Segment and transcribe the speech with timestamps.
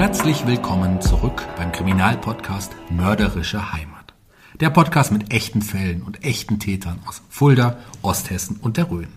[0.00, 4.14] Herzlich willkommen zurück beim Kriminalpodcast Mörderische Heimat.
[4.58, 9.08] Der Podcast mit echten Fällen und echten Tätern aus Fulda, Osthessen und der Rhön.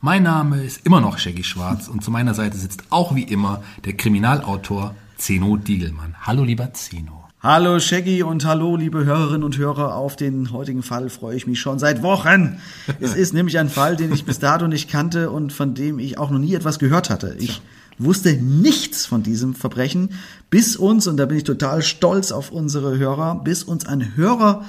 [0.00, 3.62] Mein Name ist immer noch Shaggy Schwarz und zu meiner Seite sitzt auch wie immer
[3.84, 6.16] der Kriminalautor Zeno Diegelmann.
[6.22, 7.28] Hallo lieber Zeno.
[7.42, 9.94] Hallo Shaggy und hallo liebe Hörerinnen und Hörer.
[9.94, 12.58] Auf den heutigen Fall freue ich mich schon seit Wochen.
[12.98, 16.16] Es ist nämlich ein Fall, den ich bis dato nicht kannte und von dem ich
[16.16, 17.36] auch noch nie etwas gehört hatte.
[17.38, 17.60] Ich
[18.02, 20.10] wusste nichts von diesem Verbrechen,
[20.50, 24.64] bis uns, und da bin ich total stolz auf unsere Hörer, bis uns ein Hörer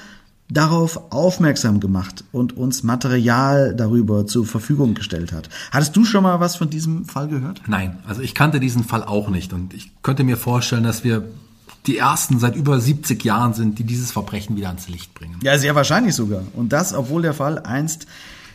[0.52, 5.50] darauf aufmerksam gemacht und uns Material darüber zur Verfügung gestellt hat.
[5.72, 7.62] Hattest du schon mal was von diesem Fall gehört?
[7.68, 11.24] Nein, also ich kannte diesen Fall auch nicht und ich könnte mir vorstellen, dass wir
[11.88, 15.40] die ersten seit über 70 Jahren sind, die dieses Verbrechen wieder ans Licht bringen.
[15.42, 16.44] Ja, sehr wahrscheinlich sogar.
[16.54, 18.06] Und das, obwohl der Fall einst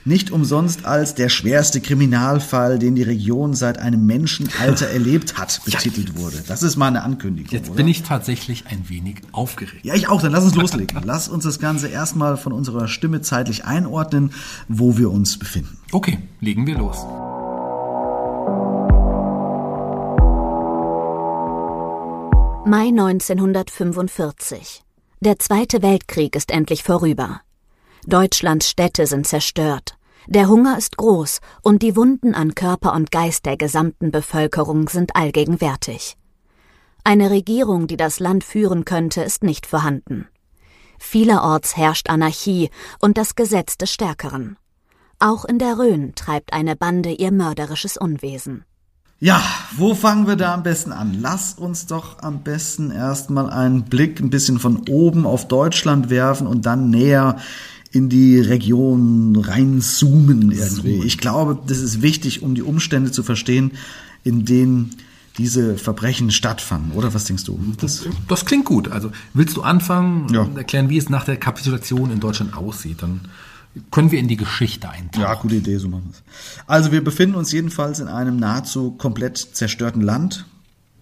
[0.07, 6.17] nicht umsonst als der schwerste Kriminalfall, den die Region seit einem Menschenalter erlebt hat, betitelt
[6.17, 6.43] wurde.
[6.47, 7.53] Das ist mal eine Ankündigung.
[7.53, 7.77] Jetzt oder?
[7.77, 9.85] bin ich tatsächlich ein wenig aufgeregt.
[9.85, 10.23] Ja, ich auch.
[10.23, 11.01] Dann lass uns loslegen.
[11.05, 14.33] lass uns das Ganze erstmal von unserer Stimme zeitlich einordnen,
[14.69, 15.77] wo wir uns befinden.
[15.93, 16.99] Okay, legen wir los.
[22.65, 24.83] Mai 1945.
[25.21, 27.41] Der Zweite Weltkrieg ist endlich vorüber.
[28.09, 29.97] Deutschlands Städte sind zerstört.
[30.29, 35.17] Der Hunger ist groß und die Wunden an Körper und Geist der gesamten Bevölkerung sind
[35.17, 36.17] allgegenwärtig.
[37.03, 40.29] Eine Regierung, die das Land führen könnte, ist nicht vorhanden.
[41.01, 44.57] Vielerorts herrscht Anarchie und das Gesetz des Stärkeren.
[45.19, 48.65] Auch in der Rhön treibt eine Bande ihr mörderisches Unwesen.
[49.19, 49.43] Ja,
[49.77, 51.17] wo fangen wir da am besten an?
[51.21, 56.47] Lass uns doch am besten erstmal einen Blick ein bisschen von oben auf Deutschland werfen
[56.47, 57.37] und dann näher
[57.97, 61.03] in die Region reinzoomen irgendwie.
[61.05, 63.73] Ich glaube, das ist wichtig, um die Umstände zu verstehen,
[64.23, 64.91] in denen
[65.39, 66.93] diese Verbrechen stattfanden.
[66.93, 67.59] Oder was denkst du?
[67.81, 68.89] Das, das klingt gut.
[68.91, 70.43] Also willst du anfangen Ja.
[70.43, 73.03] und erklären, wie es nach der Kapitulation in Deutschland aussieht?
[73.03, 73.23] Dann
[73.91, 75.23] können wir in die Geschichte eintauchen.
[75.23, 76.23] Ja, gute Idee, so machen wir es.
[76.67, 80.47] Also wir befinden uns jedenfalls in einem nahezu komplett zerstörten Land.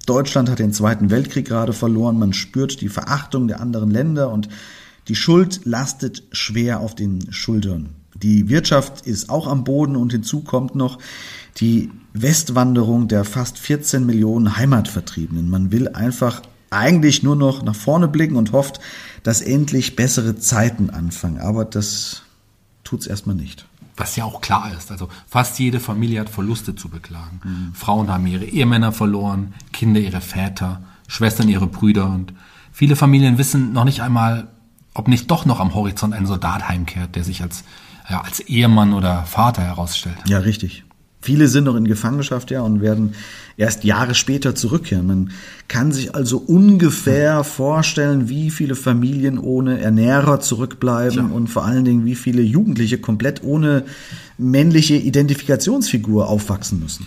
[0.07, 2.19] Deutschland hat den Zweiten Weltkrieg gerade verloren.
[2.19, 4.49] Man spürt die Verachtung der anderen Länder und
[5.09, 7.91] die Schuld lastet schwer auf den Schultern.
[8.15, 10.99] Die Wirtschaft ist auch am Boden und hinzu kommt noch
[11.59, 15.51] die Westwanderung der fast 14 Millionen Heimatvertriebenen.
[15.51, 18.81] Man will einfach eigentlich nur noch nach vorne blicken und hofft,
[19.23, 21.39] dass endlich bessere Zeiten anfangen.
[21.39, 22.23] Aber das
[22.83, 23.67] tut's erstmal nicht.
[23.97, 24.91] Was ja auch klar ist.
[24.91, 27.73] Also fast jede Familie hat Verluste zu beklagen.
[27.75, 32.33] Frauen haben ihre Ehemänner verloren, Kinder ihre Väter, Schwestern ihre Brüder und
[32.73, 34.49] viele Familien wissen noch nicht einmal,
[34.95, 37.65] ob nicht doch noch am Horizont ein Soldat heimkehrt, der sich als,
[38.09, 40.17] ja, als Ehemann oder Vater herausstellt.
[40.27, 40.85] Ja, richtig.
[41.21, 43.15] Viele sind noch in Gefangenschaft, ja, und werden
[43.57, 45.07] erst Jahre später zurückkehren.
[45.07, 45.31] Man
[45.69, 51.35] kann sich also ungefähr vorstellen, wie viele Familien ohne Ernährer zurückbleiben Tja.
[51.35, 53.85] und vor allen Dingen, wie viele Jugendliche komplett ohne
[54.37, 57.07] männliche Identifikationsfigur aufwachsen müssen.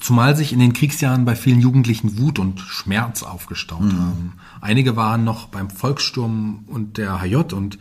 [0.00, 3.98] Zumal sich in den Kriegsjahren bei vielen Jugendlichen Wut und Schmerz aufgestaut mhm.
[3.98, 4.32] haben.
[4.64, 7.78] Einige waren noch beim Volkssturm und der HJ und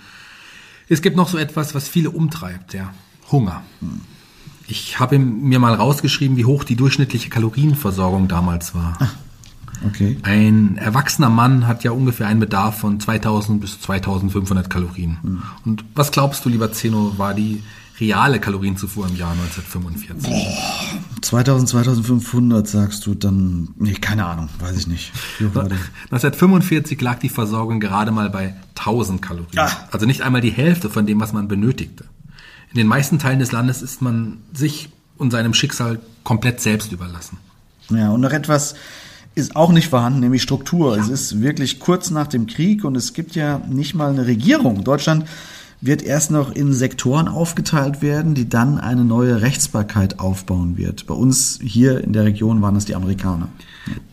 [0.90, 2.94] es gibt noch so etwas, was viele umtreibt, der
[3.32, 3.64] Hunger.
[4.68, 8.98] Ich habe mir mal rausgeschrieben, wie hoch die durchschnittliche Kalorienversorgung damals war.
[9.00, 9.16] Ach,
[9.88, 10.18] okay.
[10.24, 15.20] Ein erwachsener Mann hat ja ungefähr einen Bedarf von 2000 bis 2500 Kalorien.
[15.24, 15.44] Mhm.
[15.64, 17.64] Und was glaubst du, lieber Zeno, war die
[18.00, 20.30] reale Kalorienzufuhr im Jahr 1945?
[20.30, 25.12] Boah, 2000, 2500 sagst du dann, nee, keine Ahnung, weiß ich nicht.
[25.40, 29.60] 1945 lag die Versorgung gerade mal bei 1000 Kalorien.
[29.60, 29.72] Ah.
[29.92, 32.06] Also nicht einmal die Hälfte von dem, was man benötigte.
[32.72, 37.38] In den meisten Teilen des Landes ist man sich und seinem Schicksal komplett selbst überlassen.
[37.90, 38.76] Ja, und noch etwas
[39.36, 40.96] ist auch nicht vorhanden, nämlich Struktur.
[40.96, 41.04] Ja.
[41.04, 44.84] Es ist wirklich kurz nach dem Krieg und es gibt ja nicht mal eine Regierung.
[44.84, 45.26] Deutschland
[45.86, 51.08] wird erst noch in Sektoren aufgeteilt werden, die dann eine neue Rechtsbarkeit aufbauen wird.
[51.08, 53.50] Bei uns hier in der Region waren es die Amerikaner.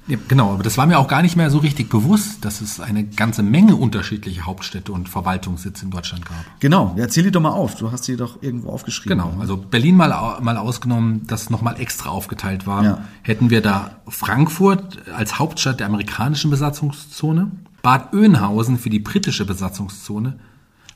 [0.08, 2.80] Ja, genau, aber das war mir auch gar nicht mehr so richtig bewusst, dass es
[2.80, 6.44] eine ganze Menge unterschiedliche Hauptstädte und Verwaltungssitze in Deutschland gab.
[6.58, 7.76] Genau, ja, erzähl die doch mal auf.
[7.76, 9.18] Du hast sie doch irgendwo aufgeschrieben.
[9.18, 13.04] Genau, also Berlin mal, mal ausgenommen, das nochmal extra aufgeteilt war, ja.
[13.22, 17.52] hätten wir da Frankfurt als Hauptstadt der amerikanischen Besatzungszone,
[17.82, 20.36] Bad Oeynhausen für die britische Besatzungszone,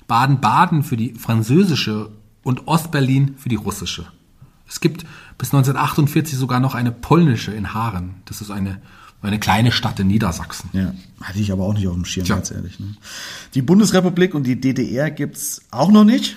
[0.07, 2.11] Baden-Baden für die französische
[2.43, 4.07] und Ostberlin für die russische.
[4.69, 5.05] Es gibt
[5.39, 8.17] bis 1948 sogar noch eine polnische in Haaren.
[8.25, 8.81] Das ist eine,
[9.23, 10.71] eine kleine Stadt in Niedersachsen.
[10.73, 12.37] Ja, hatte ich aber auch nicht auf dem Schirm, Tja.
[12.37, 12.81] ganz ehrlich.
[12.81, 12.95] Ne?
[13.55, 16.37] Die Bundesrepublik und die DDR gibt's auch noch nicht.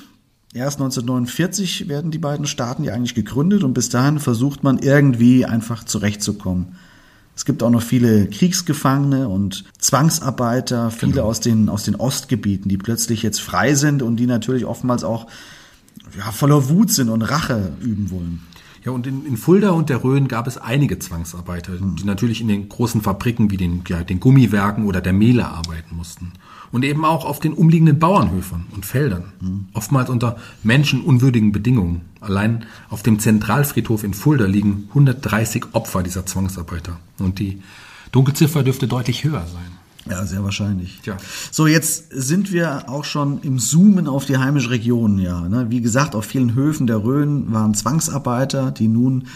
[0.53, 5.45] Erst 1949 werden die beiden Staaten ja eigentlich gegründet und bis dahin versucht man irgendwie
[5.45, 6.77] einfach zurechtzukommen.
[7.37, 11.25] Es gibt auch noch viele Kriegsgefangene und Zwangsarbeiter, viele genau.
[11.25, 15.27] aus, den, aus den Ostgebieten, die plötzlich jetzt frei sind und die natürlich oftmals auch
[16.17, 18.41] ja, voller Wut sind und Rache üben wollen.
[18.83, 22.47] Ja, und in, in Fulda und der Rhön gab es einige Zwangsarbeiter, die natürlich in
[22.47, 26.31] den großen Fabriken wie den, ja, den Gummiwerken oder der Mehle arbeiten mussten
[26.71, 29.67] und eben auch auf den umliegenden Bauernhöfern und Feldern, mhm.
[29.73, 32.01] oftmals unter menschenunwürdigen Bedingungen.
[32.27, 37.61] Allein auf dem Zentralfriedhof in Fulda liegen 130 Opfer dieser Zwangsarbeiter und die
[38.11, 39.77] Dunkelziffer dürfte deutlich höher sein.
[40.09, 41.01] Ja, sehr wahrscheinlich.
[41.03, 41.17] Ja.
[41.51, 45.41] So, jetzt sind wir auch schon im Zoomen auf die heimische Region, ja.
[45.41, 45.67] Ne?
[45.69, 49.27] Wie gesagt, auf vielen Höfen der Rhön waren Zwangsarbeiter, die nun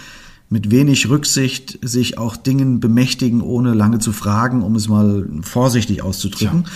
[0.50, 6.04] mit wenig Rücksicht sich auch Dingen bemächtigen, ohne lange zu fragen, um es mal vorsichtig
[6.04, 6.64] auszudrücken.
[6.64, 6.74] Tja.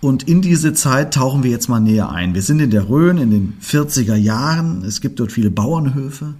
[0.00, 2.34] Und in diese Zeit tauchen wir jetzt mal näher ein.
[2.34, 4.84] Wir sind in der Rhön in den 40er Jahren.
[4.84, 6.34] Es gibt dort viele Bauernhöfe.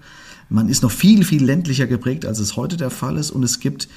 [0.49, 3.31] Man ist noch viel, viel ländlicher geprägt, als es heute der Fall ist.
[3.31, 3.89] Und es gibt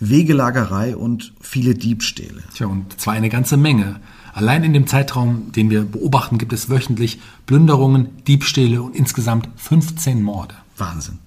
[0.00, 2.42] Wegelagerei und viele Diebstähle.
[2.54, 4.00] Tja, und zwar eine ganze Menge.
[4.32, 10.22] Allein in dem Zeitraum, den wir beobachten, gibt es wöchentlich Plünderungen, Diebstähle und insgesamt 15
[10.22, 10.54] Morde.
[10.78, 11.18] Wahnsinn.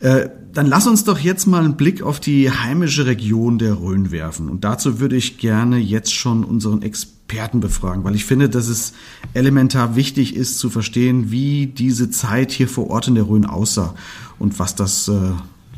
[0.00, 4.10] Äh, dann lass uns doch jetzt mal einen Blick auf die heimische Region der Rhön
[4.10, 4.48] werfen.
[4.48, 8.92] Und dazu würde ich gerne jetzt schon unseren Experten befragen, weil ich finde, dass es
[9.34, 13.94] elementar wichtig ist zu verstehen, wie diese Zeit hier vor Ort in der Rhön aussah
[14.38, 15.32] und was das äh,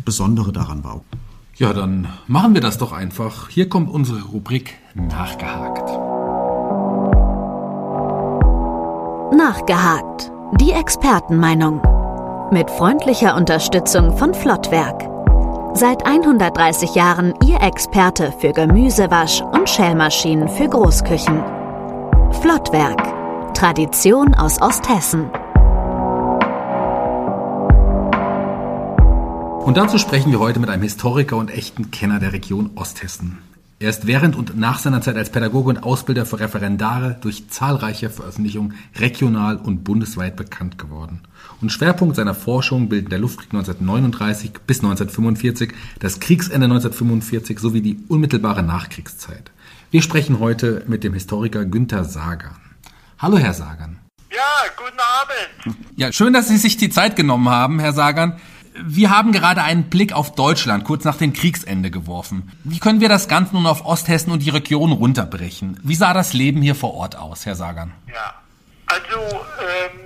[0.04, 1.02] Besondere daran war.
[1.56, 3.50] Ja, dann machen wir das doch einfach.
[3.50, 5.90] Hier kommt unsere Rubrik Nachgehakt.
[9.36, 10.32] Nachgehakt.
[10.60, 11.82] Die Expertenmeinung
[12.50, 15.08] mit freundlicher Unterstützung von Flottwerk.
[15.74, 21.42] Seit 130 Jahren Ihr Experte für Gemüsewasch und Schälmaschinen für Großküchen.
[22.40, 23.54] Flottwerk.
[23.54, 25.30] Tradition aus Osthessen.
[29.64, 33.38] Und dazu sprechen wir heute mit einem Historiker und echten Kenner der Region Osthessen.
[33.82, 38.10] Er ist während und nach seiner Zeit als Pädagoge und Ausbilder für Referendare durch zahlreiche
[38.10, 41.22] Veröffentlichungen regional und bundesweit bekannt geworden.
[41.62, 47.98] Und Schwerpunkt seiner Forschung bilden der Luftkrieg 1939 bis 1945, das Kriegsende 1945 sowie die
[48.08, 49.50] unmittelbare Nachkriegszeit.
[49.90, 52.56] Wir sprechen heute mit dem Historiker Günther Sagan.
[53.18, 53.98] Hallo, Herr Sagan.
[54.30, 55.78] Ja, guten Abend.
[55.96, 58.38] Ja, schön, dass Sie sich die Zeit genommen haben, Herr Sagan.
[58.74, 62.52] Wir haben gerade einen Blick auf Deutschland kurz nach dem Kriegsende geworfen.
[62.64, 65.78] Wie können wir das Ganze nun auf Osthessen und die Region runterbrechen?
[65.82, 67.92] Wie sah das Leben hier vor Ort aus, Herr Sagan?
[68.12, 68.34] Ja,
[68.86, 70.00] also ähm,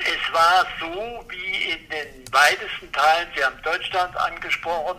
[0.00, 4.98] es war so wie in den weitesten Teilen, Sie haben Deutschland angesprochen,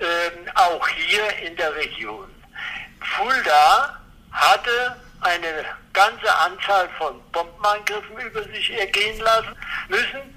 [0.00, 2.26] ähm, auch hier in der Region.
[3.00, 4.00] Fulda
[4.32, 9.54] hatte eine ganze Anzahl von Bombenangriffen über sich ergehen lassen
[9.88, 10.36] müssen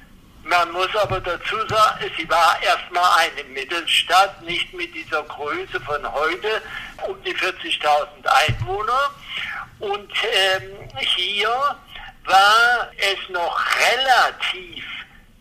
[0.50, 6.12] man muss aber dazu sagen, sie war erstmal eine Mittelstadt, nicht mit dieser Größe von
[6.12, 6.62] heute,
[7.08, 9.12] um die 40.000 Einwohner.
[9.80, 11.50] Und ähm, hier
[12.26, 13.60] war es noch
[13.96, 14.84] relativ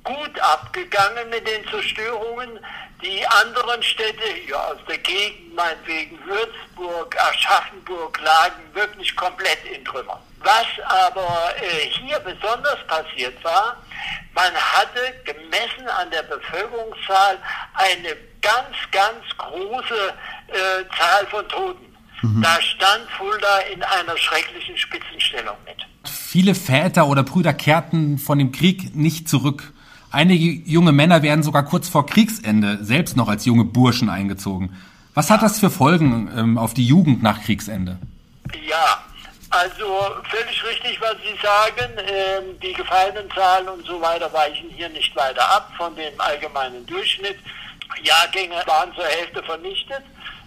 [0.04, 2.60] gut abgegangen mit den Zerstörungen.
[3.02, 10.20] Die anderen Städte ja, aus der Gegend, meinetwegen Würzburg, Aschaffenburg, lagen wirklich komplett in Trümmern.
[10.40, 13.76] Was aber äh, hier besonders passiert war,
[14.34, 17.38] man hatte gemessen an der Bevölkerungszahl
[17.74, 20.14] eine ganz, ganz große
[20.48, 21.84] äh, Zahl von Toten.
[22.22, 22.42] Mhm.
[22.42, 25.76] Da stand Fulda in einer schrecklichen Spitzenstellung mit.
[26.04, 29.72] Viele Väter oder Brüder kehrten von dem Krieg nicht zurück.
[30.10, 34.76] Einige junge Männer werden sogar kurz vor Kriegsende selbst noch als junge Burschen eingezogen.
[35.14, 37.98] Was hat das für Folgen ähm, auf die Jugend nach Kriegsende?
[38.68, 39.02] Ja,
[39.50, 41.92] also völlig richtig, was Sie sagen.
[42.06, 47.38] Ähm, die Gefallenenzahlen und so weiter weichen hier nicht weiter ab von dem allgemeinen Durchschnitt.
[48.02, 50.02] Jahrgänge waren zur Hälfte vernichtet.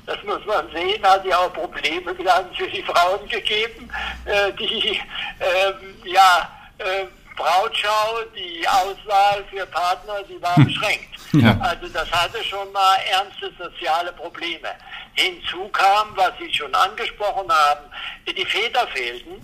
[0.05, 3.89] Das muss man sehen, hat ja auch Probleme dann für die Frauen gegeben,
[4.25, 4.99] äh, die
[5.39, 5.73] äh,
[6.05, 7.05] ja äh,
[7.35, 10.65] Brautschau, die Auswahl für Partner, die war hm.
[10.65, 11.09] beschränkt.
[11.33, 11.57] Ja.
[11.61, 14.69] Also das hatte schon mal ernste soziale Probleme.
[15.13, 17.85] Hinzu kam, was Sie schon angesprochen haben,
[18.27, 19.41] die Väter fehlten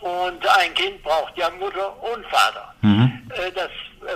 [0.00, 2.74] und ein Kind braucht ja Mutter und Vater.
[2.80, 3.30] Mhm.
[3.34, 3.70] Äh, das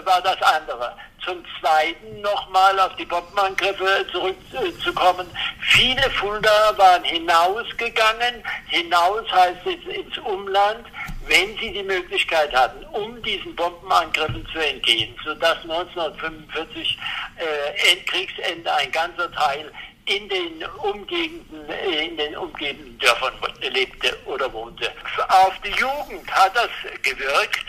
[0.04, 0.96] war das andere.
[1.22, 5.26] Zum Zweiten nochmal auf die Bombenangriffe zurückzukommen.
[5.60, 8.42] Viele Fulda waren hinausgegangen.
[8.68, 10.86] Hinaus heißt jetzt ins Umland,
[11.26, 16.98] wenn sie die Möglichkeit hatten, um diesen Bombenangriffen zu entgehen, sodass 1945
[17.36, 19.72] äh, Endkriegsende ein ganzer Teil
[20.06, 24.92] in den umgebenden, äh, in den umgebenden Dörfern lebte oder wohnte.
[25.28, 26.70] Auf die Jugend hat das
[27.02, 27.66] gewirkt,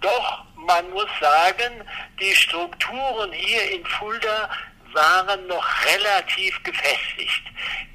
[0.00, 1.82] doch man muss sagen,
[2.20, 4.48] die Strukturen hier in Fulda
[4.92, 7.42] waren noch relativ gefestigt.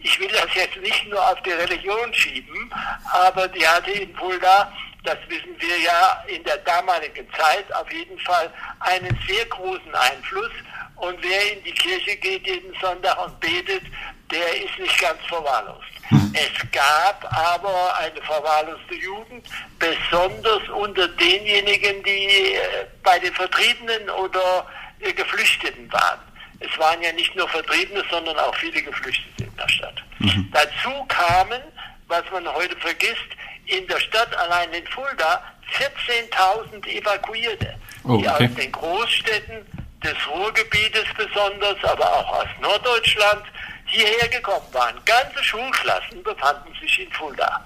[0.01, 2.71] Ich will das jetzt nicht nur auf die Religion schieben,
[3.11, 4.71] aber die hatte in Fulda,
[5.03, 10.51] das wissen wir ja in der damaligen Zeit, auf jeden Fall einen sehr großen Einfluss.
[10.99, 13.83] Und wer in die Kirche geht jeden Sonntag und betet,
[14.31, 15.87] der ist nicht ganz verwahrlost.
[16.09, 16.33] Hm.
[16.33, 24.67] Es gab aber eine verwahrloste Jugend, besonders unter denjenigen, die äh, bei den Vertriebenen oder
[24.99, 26.19] äh, Geflüchteten waren.
[26.59, 30.03] Es waren ja nicht nur Vertriebene, sondern auch viele Geflüchtete in der Stadt.
[30.19, 30.51] Mhm.
[30.51, 31.61] Dazu kamen,
[32.07, 33.29] was man heute vergisst,
[33.65, 35.43] in der Stadt allein in Fulda
[35.77, 38.21] 14.000 Evakuierte, oh, okay.
[38.21, 43.43] die aus den Großstädten des Ruhrgebietes besonders, aber auch aus Norddeutschland
[43.85, 44.95] hierher gekommen waren.
[45.05, 47.63] Ganze Schulklassen befanden sich in Fulda.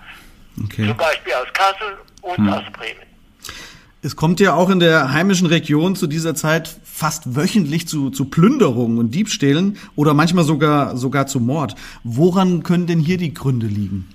[0.63, 0.87] Okay.
[0.87, 2.53] Zum Beispiel aus Kassel und hm.
[2.53, 3.13] aus Bremen.
[4.01, 8.25] Es kommt ja auch in der heimischen Region zu dieser Zeit fast wöchentlich zu, zu
[8.25, 11.75] Plünderungen und Diebstählen oder manchmal sogar, sogar zu Mord.
[12.03, 14.09] Woran können denn hier die Gründe liegen?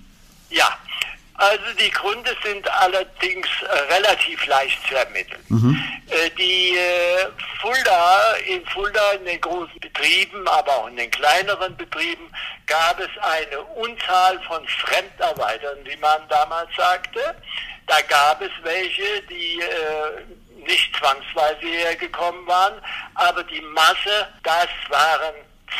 [1.39, 5.45] Also die Gründe sind allerdings äh, relativ leicht zu ermitteln.
[5.49, 5.81] Mhm.
[6.09, 7.29] Äh, die äh,
[7.61, 12.29] Fulda, in Fulda in den großen Betrieben, aber auch in den kleineren Betrieben
[12.67, 17.21] gab es eine Unzahl von Fremdarbeitern, wie man damals sagte.
[17.87, 19.63] Da gab es welche, die
[20.67, 22.75] nicht zwangsweise hergekommen waren,
[23.15, 25.35] aber die Masse, das waren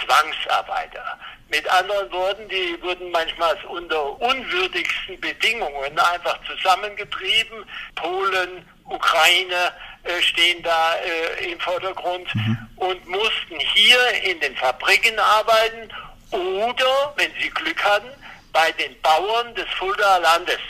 [0.05, 1.19] Zwangsarbeiter.
[1.51, 7.65] Mit anderen Worten, die wurden manchmal unter unwürdigsten Bedingungen einfach zusammengetrieben.
[7.95, 12.59] Polen, Ukraine äh, stehen da äh, im Vordergrund mhm.
[12.77, 15.89] und mussten hier in den Fabriken arbeiten
[16.31, 18.11] oder, wenn sie Glück hatten,
[18.53, 20.61] bei den Bauern des Fuldaer Landes.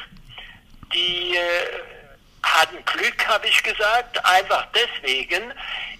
[0.94, 1.40] Die äh,
[2.42, 5.52] hatten Glück, habe ich gesagt, einfach deswegen,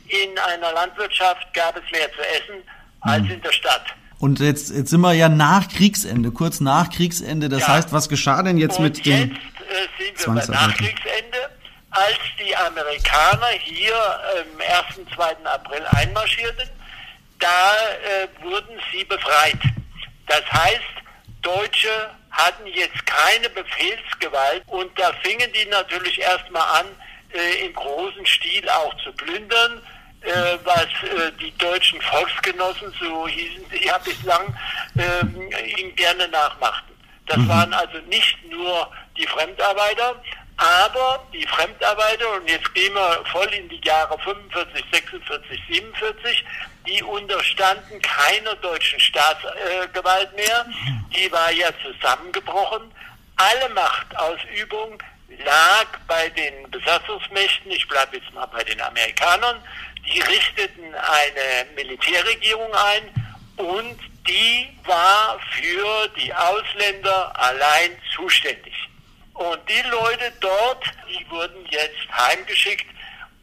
[0.07, 2.63] in einer Landwirtschaft gab es mehr zu essen
[3.01, 3.33] als mhm.
[3.33, 3.85] in der Stadt.
[4.19, 7.49] Und jetzt, jetzt sind wir ja nach Kriegsende, kurz nach Kriegsende.
[7.49, 7.69] Das ja.
[7.69, 11.51] heißt, was geschah denn jetzt Und mit den jetzt äh, sind wir nach Kriegsende,
[11.91, 15.09] als die Amerikaner hier am 1.
[15.15, 15.47] 2.
[15.47, 16.69] April einmarschierten,
[17.39, 19.59] da äh, wurden sie befreit.
[20.27, 20.83] Das heißt,
[21.43, 26.87] Deutsche hatten jetzt keine Befehlsgewalt und da fingen die natürlich erstmal an,
[27.33, 29.81] äh, im großen Stil auch zu plündern
[30.23, 34.55] äh, was äh, die deutschen Volksgenossen, so hießen sie ja bislang,
[34.97, 36.93] äh, ihm gerne nachmachten.
[37.27, 37.49] Das mhm.
[37.49, 40.21] waren also nicht nur die Fremdarbeiter,
[40.57, 46.45] aber die Fremdarbeiter, und jetzt gehen wir voll in die Jahre 45, 46, 47,
[46.89, 50.67] die unterstanden keiner deutschen Staatsgewalt mehr.
[51.15, 52.91] Die war ja zusammengebrochen.
[53.37, 55.01] Alle Machtausübung
[55.45, 59.63] lag bei den Besatzungsmächten, ich bleibe jetzt mal bei den Amerikanern,
[60.13, 63.03] die richteten eine Militärregierung ein
[63.57, 68.75] und die war für die Ausländer allein zuständig.
[69.35, 72.87] Und die Leute dort, die wurden jetzt heimgeschickt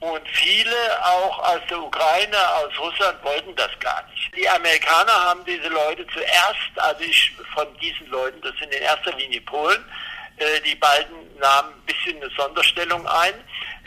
[0.01, 4.36] Und viele auch aus der Ukraine, aus Russland wollten das gar nicht.
[4.36, 9.13] Die Amerikaner haben diese Leute zuerst, also ich von diesen Leuten, das sind in erster
[9.15, 9.84] Linie Polen,
[10.38, 13.34] äh, die beiden nahmen ein bisschen eine Sonderstellung ein.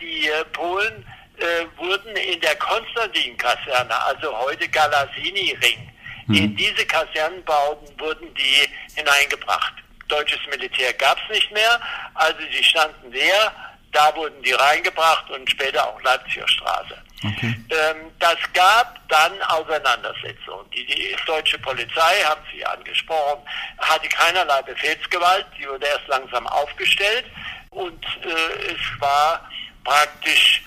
[0.01, 1.07] Die äh, Polen
[1.39, 5.93] äh, wurden in der Konstantin-Kaserne, also heute Galasini-Ring,
[6.27, 6.35] mhm.
[6.35, 9.75] in diese Kasernenbauten wurden die hineingebracht.
[10.09, 11.81] Deutsches Militär gab es nicht mehr,
[12.15, 13.53] also sie standen leer,
[13.93, 17.03] da wurden die reingebracht und später auch Leipziger Straße.
[17.25, 17.55] Okay.
[17.71, 20.71] Ähm, das gab dann Auseinandersetzungen.
[20.71, 23.43] Die, die, deutsche Polizei, haben Sie angesprochen,
[23.79, 27.25] hatte keinerlei Befehlsgewalt, die wurde erst langsam aufgestellt
[27.71, 29.49] und äh, es war
[29.85, 30.63] praktisch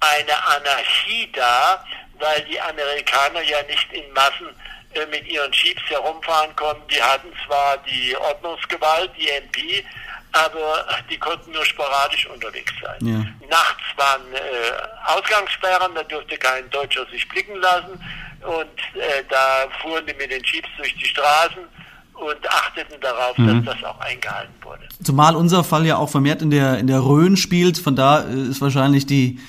[0.00, 1.84] eine Anarchie da,
[2.18, 4.48] weil die Amerikaner ja nicht in Massen
[4.94, 6.82] äh, mit ihren Jeeps herumfahren konnten.
[6.88, 9.84] Die hatten zwar die Ordnungsgewalt, die MP,
[10.32, 12.98] aber die konnten nur sporadisch unterwegs sein.
[13.00, 13.48] Ja.
[13.48, 14.38] Nachts waren äh,
[15.06, 18.00] Ausgangssperren, da durfte kein Deutscher sich blicken lassen
[18.42, 21.64] und äh, da fuhren die mit den Jeeps durch die Straßen
[22.14, 23.64] und achteten darauf, mhm.
[23.64, 24.82] dass das auch eingehalten wurde.
[25.02, 28.50] Zumal unser Fall ja auch vermehrt in der in der Rhön spielt, von da äh,
[28.50, 29.40] ist wahrscheinlich die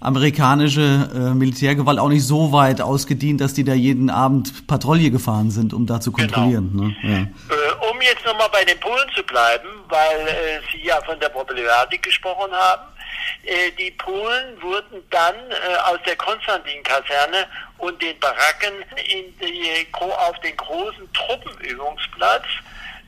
[0.00, 5.50] amerikanische äh, Militärgewalt auch nicht so weit ausgedient, dass die da jeden Abend Patrouille gefahren
[5.50, 6.28] sind, um da zu genau.
[6.28, 6.70] kontrollieren.
[6.72, 6.84] Genau.
[6.84, 7.30] Ne?
[7.48, 7.54] Ja.
[7.56, 11.28] Äh, um jetzt nochmal bei den Polen zu bleiben, weil äh, Sie ja von der
[11.30, 12.82] Problematik gesprochen haben.
[13.44, 17.46] Äh, die Polen wurden dann äh, aus der Konstantin-Kaserne
[17.78, 18.72] und den Baracken
[19.08, 22.44] in die, auf den großen Truppenübungsplatz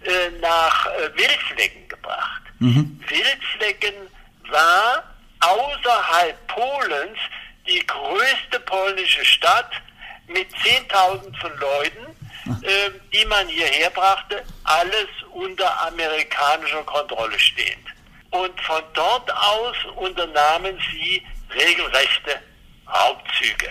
[0.03, 2.43] äh, nach Wildflecken gebracht.
[2.59, 3.01] Mhm.
[3.09, 3.95] Wildflecken
[4.51, 5.03] war
[5.41, 7.19] außerhalb Polens
[7.67, 9.71] die größte polnische Stadt
[10.29, 12.17] mit 10.000 von Leuten,
[12.63, 17.87] äh, die man hierher brachte, alles unter amerikanischer Kontrolle stehend.
[18.31, 21.23] Und von dort aus unternahmen sie
[21.55, 22.41] regelrechte
[22.87, 23.71] Raubzüge.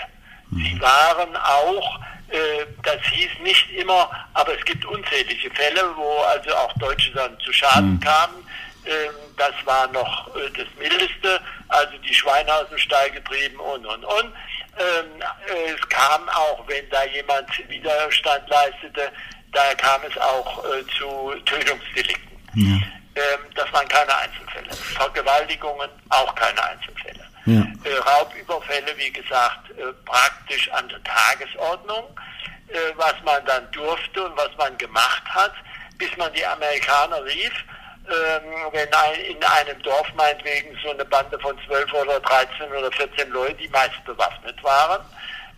[0.52, 0.82] Sie mhm.
[0.82, 6.74] waren auch, äh, das hieß nicht immer, aber es gibt unzählige Fälle, wo also auch
[6.74, 8.00] Deutsche dann zu Schaden mhm.
[8.00, 8.48] kamen.
[8.86, 13.86] Ähm, das war noch äh, das Mildeste, also die Schweine aus dem Stall getrieben und,
[13.86, 14.34] und, und.
[14.78, 19.12] Ähm, äh, es kam auch, wenn da jemand Widerstand leistete,
[19.52, 22.38] da kam es auch äh, zu Tötungsdelikten.
[22.56, 22.76] Ja.
[23.16, 24.74] Ähm, das waren keine Einzelfälle.
[24.74, 27.26] Vergewaltigungen auch keine Einzelfälle.
[27.46, 27.64] Ja.
[28.08, 29.70] Raubüberfälle, wie gesagt,
[30.04, 32.20] praktisch an der Tagesordnung,
[32.96, 35.54] was man dann durfte und was man gemacht hat,
[36.00, 37.54] bis man die Amerikaner rief
[38.72, 43.30] wenn ein, in einem Dorf meinetwegen so eine Bande von 12 oder 13 oder 14
[43.32, 45.02] Leuten, die meist bewaffnet waren,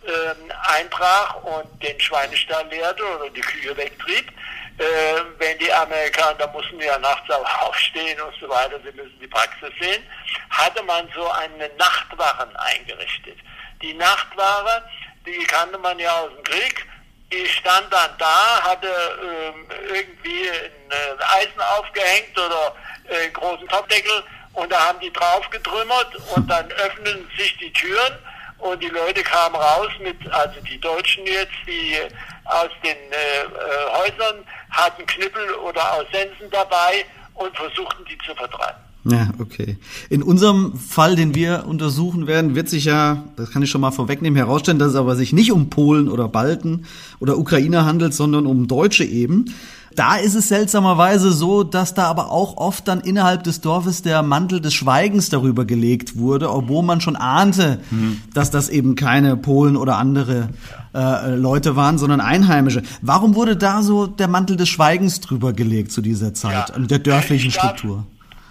[0.06, 4.32] ähm, einbrach und den Schweinestall leerte oder die Kühe wegtrieb.
[4.78, 8.92] Äh, wenn die Amerikaner, da mussten die ja nachts auch aufstehen und so weiter, sie
[8.92, 10.02] müssen die Praxis sehen,
[10.50, 13.38] hatte man so eine Nachtwachen eingerichtet.
[13.82, 14.84] Die Nachtwache,
[15.26, 16.86] die kannte man ja aus dem Krieg,
[17.32, 18.88] die stand dann da, hatte
[19.22, 22.74] ähm, irgendwie ein äh, Eisen aufgehängt oder
[23.08, 27.72] äh, einen großen Topfdeckel und da haben die drauf getrümmert und dann öffneten sich die
[27.72, 28.18] Türen
[28.58, 31.98] und die Leute kamen raus mit, also die Deutschen jetzt, die
[32.44, 38.34] aus den äh, äh Häusern hatten Knüppel oder aus Sensen dabei und versuchten die zu
[38.34, 38.87] vertreiben.
[39.04, 39.76] Ja, okay.
[40.10, 43.90] In unserem Fall, den wir untersuchen werden, wird sich ja, das kann ich schon mal
[43.90, 46.84] vorwegnehmen, herausstellen, dass es aber sich nicht um Polen oder Balten
[47.20, 49.46] oder Ukrainer handelt, sondern um Deutsche eben.
[49.94, 54.22] Da ist es seltsamerweise so, dass da aber auch oft dann innerhalb des Dorfes der
[54.22, 58.18] Mantel des Schweigens darüber gelegt wurde, obwohl man schon ahnte, hm.
[58.32, 60.50] dass das eben keine Polen oder andere
[60.94, 62.82] äh, Leute waren, sondern Einheimische.
[63.02, 66.78] Warum wurde da so der Mantel des Schweigens drüber gelegt zu dieser Zeit, ja.
[66.78, 68.06] mit der dörflichen Struktur?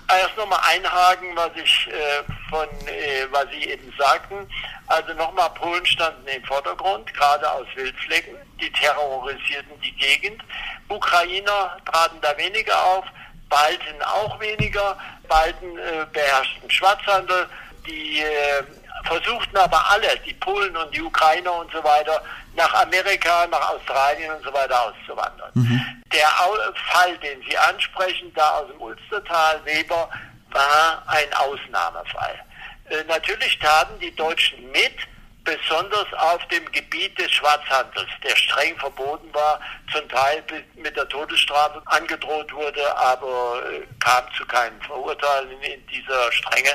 [0.10, 4.50] Erst nochmal einhaken, was ich äh, von, äh, was Sie eben sagten.
[4.88, 8.36] Also nochmal, Polen standen im Vordergrund, gerade aus Wildflecken.
[8.62, 10.42] Die terrorisierten die Gegend.
[10.88, 13.06] Ukrainer traten da weniger auf,
[13.50, 14.98] Balten auch weniger.
[15.28, 17.50] Balten äh, beherrschten Schwarzhandel.
[17.86, 18.64] Die äh,
[19.04, 22.22] versuchten aber alle, die Polen und die Ukrainer und so weiter,
[22.58, 25.52] nach Amerika, nach Australien und so weiter auszuwandern.
[25.54, 25.82] Mhm.
[26.12, 26.28] Der
[26.92, 30.10] Fall, den Sie ansprechen, da aus dem Ulstertal, Weber,
[30.50, 32.36] war ein Ausnahmefall.
[32.90, 34.96] Äh, natürlich taten die Deutschen mit,
[35.44, 39.62] besonders auf dem Gebiet des Schwarzhandels, der streng verboten war,
[39.94, 40.44] zum Teil
[40.76, 46.72] mit der Todesstrafe angedroht wurde, aber äh, kam zu keinen Verurteilen in dieser Strenge.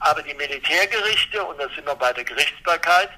[0.00, 3.10] Aber die Militärgerichte, und da sind wir bei der Gerichtsbarkeit,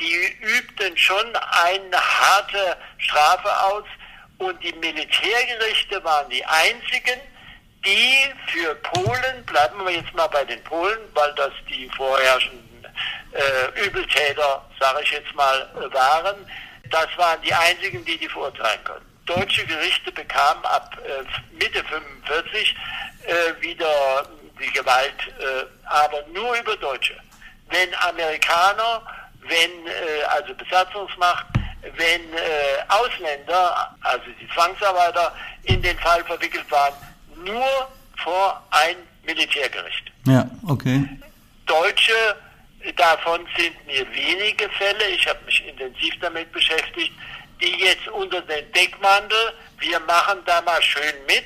[0.00, 3.84] die übten schon eine harte Strafe aus,
[4.38, 7.20] und die Militärgerichte waren die einzigen,
[7.84, 8.16] die
[8.48, 12.86] für Polen, bleiben wir jetzt mal bei den Polen, weil das die vorherrschenden
[13.32, 16.36] äh, Übeltäter, sage ich jetzt mal, waren.
[16.90, 19.06] Das waren die einzigen, die die verurteilen konnten.
[19.26, 22.76] Deutsche Gerichte bekamen ab äh, Mitte 45
[23.24, 24.28] äh, wieder
[24.60, 27.16] die Gewalt, äh, aber nur über Deutsche.
[27.70, 29.02] Wenn Amerikaner,
[29.48, 31.46] wenn äh, also Besatzungsmacht,
[31.96, 32.38] wenn äh,
[32.88, 36.94] Ausländer, also die Zwangsarbeiter, in den Fall verwickelt waren,
[37.44, 37.88] nur
[38.22, 40.12] vor ein Militärgericht.
[40.26, 41.08] Ja, okay.
[41.66, 42.36] Deutsche,
[42.96, 47.12] davon sind mir wenige Fälle, ich habe mich intensiv damit beschäftigt,
[47.60, 51.44] die jetzt unter den Deckmantel, wir machen da mal schön mit,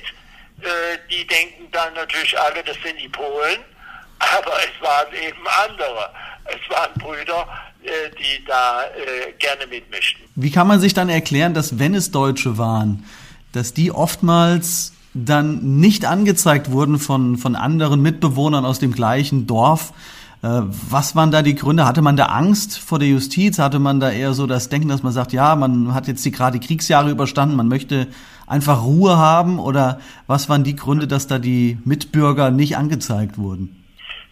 [0.61, 3.59] äh, die denken dann natürlich alle, das sind die Polen,
[4.19, 6.11] aber es waren eben andere.
[6.45, 10.21] Es waren Brüder, äh, die da äh, gerne mitmischten.
[10.35, 13.05] Wie kann man sich dann erklären, dass wenn es Deutsche waren,
[13.51, 19.93] dass die oftmals dann nicht angezeigt wurden von, von anderen Mitbewohnern aus dem gleichen Dorf?
[20.41, 21.85] Äh, was waren da die Gründe?
[21.85, 23.59] Hatte man da Angst vor der Justiz?
[23.59, 26.31] Hatte man da eher so das Denken, dass man sagt, ja, man hat jetzt die
[26.31, 28.07] gerade Kriegsjahre überstanden, man möchte
[28.47, 29.59] einfach Ruhe haben?
[29.59, 33.80] Oder was waren die Gründe, dass da die Mitbürger nicht angezeigt wurden?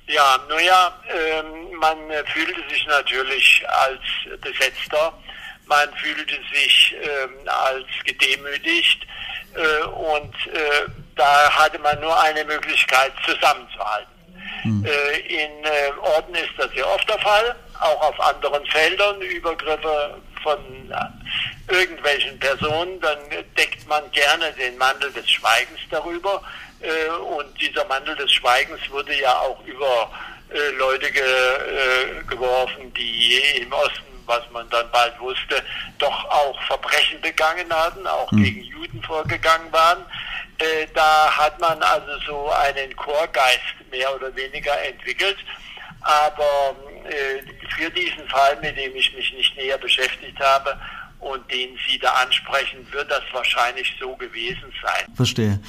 [0.10, 1.98] Ja, naja, ähm, man
[2.34, 5.14] fühlte sich natürlich als Besetzter,
[5.68, 9.06] man fühlte sich ähm, als gedemütigt
[9.54, 14.12] äh, und äh, da hatte man nur eine Möglichkeit zusammenzuhalten.
[14.64, 14.84] Mhm.
[14.84, 15.52] Äh, in
[16.02, 20.58] Orten ist das sehr oft der Fall, auch auf anderen Feldern, Übergriffe von
[21.68, 23.20] irgendwelchen Personen, dann
[23.56, 26.42] deckt man gerne den Mantel des Schweigens darüber.
[26.82, 30.12] Äh, und dieser Mantel des Schweigens wurde ja auch über
[30.52, 35.62] äh, Leute ge, äh, geworfen, die im Osten, was man dann bald wusste,
[35.98, 38.44] doch auch Verbrechen begangen hatten, auch mhm.
[38.44, 40.06] gegen Juden vorgegangen waren.
[40.60, 45.38] Äh, da hat man also so einen Chorgeist mehr oder weniger entwickelt.
[46.02, 47.44] Aber äh,
[47.76, 50.80] für diesen Fall, mit dem ich mich nicht näher beschäftigt habe,
[51.20, 55.14] und den Sie da ansprechen, wird das wahrscheinlich so gewesen sein.
[55.16, 55.60] Verstehe.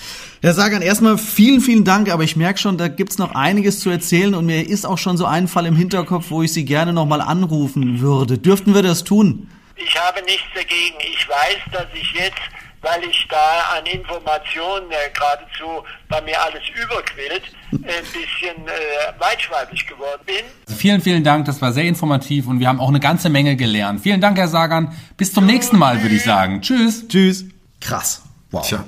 [0.43, 3.91] Herr Sagan, erstmal vielen, vielen Dank, aber ich merke schon, da gibt's noch einiges zu
[3.91, 6.93] erzählen und mir ist auch schon so ein Fall im Hinterkopf, wo ich Sie gerne
[6.93, 8.39] nochmal anrufen würde.
[8.39, 9.51] Dürften wir das tun?
[9.77, 10.97] Ich habe nichts dagegen.
[11.01, 12.41] Ich weiß, dass ich jetzt
[12.83, 19.87] weil ich da an Informationen äh, geradezu bei mir alles überquillt, ein bisschen äh, weitschweifig
[19.87, 20.77] geworden bin.
[20.77, 24.01] Vielen, vielen Dank, das war sehr informativ und wir haben auch eine ganze Menge gelernt.
[24.01, 24.93] Vielen Dank, Herr Sagan.
[25.17, 26.61] Bis zum nächsten Mal, würde ich sagen.
[26.63, 27.07] Tschüss.
[27.09, 27.45] Tschüss.
[27.81, 28.23] Krass.
[28.51, 28.67] Wow.
[28.67, 28.85] Tja.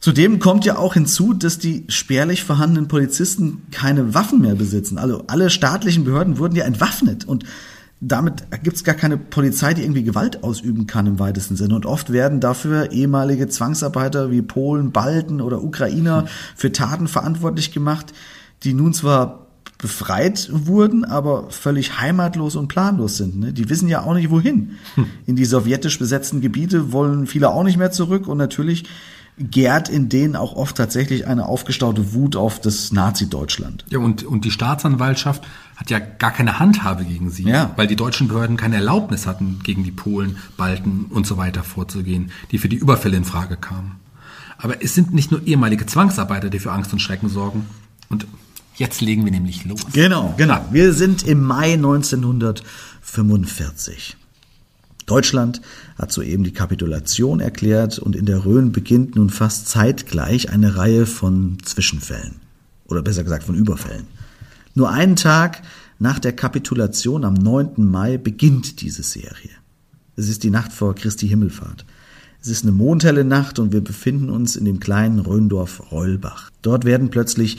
[0.00, 4.98] Zudem kommt ja auch hinzu, dass die spärlich vorhandenen Polizisten keine Waffen mehr besitzen.
[4.98, 7.44] Also alle staatlichen Behörden wurden ja entwaffnet und
[8.08, 11.74] damit gibt es gar keine Polizei, die irgendwie Gewalt ausüben kann im weitesten Sinne.
[11.74, 18.12] Und oft werden dafür ehemalige Zwangsarbeiter wie Polen, Balten oder Ukrainer für Taten verantwortlich gemacht,
[18.62, 19.46] die nun zwar
[19.78, 23.38] befreit wurden, aber völlig heimatlos und planlos sind.
[23.38, 23.52] Ne?
[23.52, 24.72] Die wissen ja auch nicht wohin.
[24.94, 25.06] Hm.
[25.26, 28.84] In die sowjetisch besetzten Gebiete wollen viele auch nicht mehr zurück und natürlich
[29.36, 33.84] gärt in denen auch oft tatsächlich eine aufgestaute Wut auf das Nazi-Deutschland.
[33.88, 35.44] Ja, und, und die Staatsanwaltschaft
[35.76, 37.72] hat ja gar keine Handhabe gegen sie, ja.
[37.76, 42.30] weil die deutschen Behörden keine Erlaubnis hatten, gegen die Polen, Balten und so weiter vorzugehen,
[42.52, 43.96] die für die Überfälle in Frage kamen.
[44.56, 47.66] Aber es sind nicht nur ehemalige Zwangsarbeiter, die für Angst und Schrecken sorgen.
[48.08, 48.28] Und
[48.76, 49.80] jetzt legen wir nämlich los.
[49.92, 50.64] Genau, genau.
[50.70, 54.16] Wir sind im Mai 1945.
[55.06, 55.60] Deutschland
[55.98, 61.06] hat soeben die Kapitulation erklärt und in der Rhön beginnt nun fast zeitgleich eine Reihe
[61.06, 62.36] von Zwischenfällen.
[62.86, 64.06] Oder besser gesagt von Überfällen.
[64.74, 65.62] Nur einen Tag
[65.98, 67.72] nach der Kapitulation am 9.
[67.76, 69.50] Mai beginnt diese Serie.
[70.16, 71.84] Es ist die Nacht vor Christi Himmelfahrt.
[72.44, 76.50] Es ist eine mondhelle Nacht und wir befinden uns in dem kleinen Röndorf Reulbach.
[76.60, 77.56] Dort werden plötzlich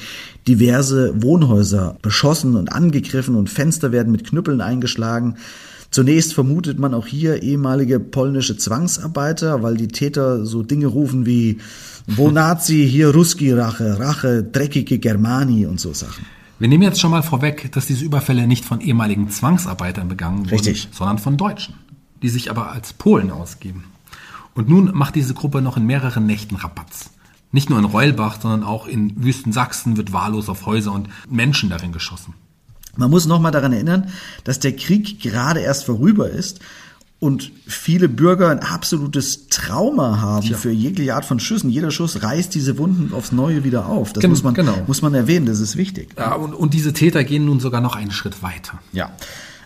[0.47, 5.37] diverse Wohnhäuser beschossen und angegriffen und Fenster werden mit Knüppeln eingeschlagen.
[5.91, 11.59] Zunächst vermutet man auch hier ehemalige polnische Zwangsarbeiter, weil die Täter so Dinge rufen wie
[12.07, 16.25] Wo Nazi, hier Ruski Rache, Rache, dreckige Germani und so Sachen.
[16.57, 20.49] Wir nehmen jetzt schon mal vorweg, dass diese Überfälle nicht von ehemaligen Zwangsarbeitern begangen wurden,
[20.49, 20.87] Richtig.
[20.91, 21.75] sondern von Deutschen,
[22.21, 23.85] die sich aber als Polen ausgeben.
[24.53, 27.09] Und nun macht diese Gruppe noch in mehreren Nächten Rabatz.
[27.51, 31.69] Nicht nur in Reulbach, sondern auch in Wüsten Sachsen wird wahllos auf Häuser und Menschen
[31.69, 32.33] darin geschossen.
[32.97, 34.09] Man muss nochmal daran erinnern,
[34.43, 36.59] dass der Krieg gerade erst vorüber ist
[37.19, 40.57] und viele Bürger ein absolutes Trauma haben Tja.
[40.57, 41.69] für jegliche Art von Schüssen.
[41.69, 44.13] Jeder Schuss reißt diese Wunden aufs Neue wieder auf.
[44.13, 44.77] Das Gen muss, man, genau.
[44.85, 46.09] muss man erwähnen, das ist wichtig.
[46.17, 48.79] Ja, und, und diese Täter gehen nun sogar noch einen Schritt weiter.
[48.91, 49.11] Ja.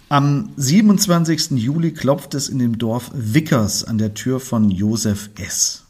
[0.09, 1.51] Am 27.
[1.51, 5.83] Juli klopft es in dem Dorf Wickers an der Tür von Josef S.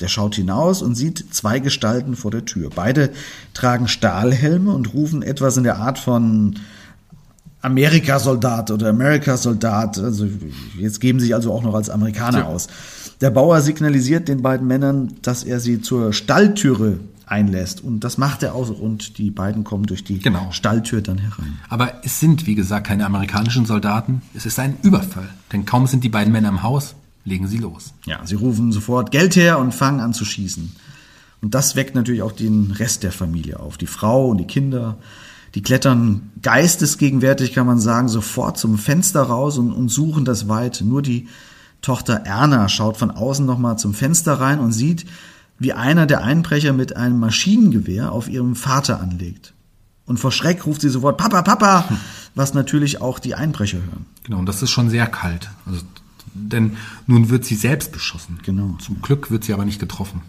[0.00, 2.70] Der schaut hinaus und sieht zwei Gestalten vor der Tür.
[2.74, 3.10] Beide
[3.54, 6.54] tragen Stahlhelme und rufen etwas in der Art von
[7.62, 9.98] Amerika-Soldat oder Amerika-Soldat.
[9.98, 10.26] Also
[10.78, 12.44] jetzt geben sie sich also auch noch als Amerikaner Ja.
[12.46, 12.68] aus.
[13.20, 17.82] Der Bauer signalisiert den beiden Männern, dass er sie zur Stalltüre einlässt.
[17.84, 18.70] Und das macht er auch.
[18.70, 20.48] Und die beiden kommen durch die Genau.
[20.52, 21.58] Stalltür dann herein.
[21.68, 24.22] Aber es sind, wie gesagt, keine amerikanischen Soldaten.
[24.34, 25.28] Es ist ein Überfall.
[25.52, 27.92] Denn kaum sind die beiden Männer im Haus, legen sie los.
[28.06, 30.74] Ja, sie rufen sofort Geld her und fangen an zu schießen.
[31.42, 33.78] Und das weckt natürlich auch den Rest der Familie auf.
[33.78, 34.98] Die Frau und die Kinder,
[35.54, 40.82] die klettern geistesgegenwärtig, kann man sagen, sofort zum Fenster raus und, und suchen das weit.
[40.84, 41.28] Nur die
[41.82, 45.06] Tochter Erna schaut von außen nochmal zum Fenster rein und sieht,
[45.58, 49.54] wie einer der Einbrecher mit einem Maschinengewehr auf ihrem Vater anlegt.
[50.06, 51.84] Und vor Schreck ruft sie sofort Papa, Papa,
[52.34, 54.06] was natürlich auch die Einbrecher hören.
[54.24, 55.50] Genau, und das ist schon sehr kalt.
[55.66, 55.82] Also,
[56.34, 58.38] denn nun wird sie selbst beschossen.
[58.44, 58.76] Genau.
[58.78, 60.22] Zum Glück wird sie aber nicht getroffen.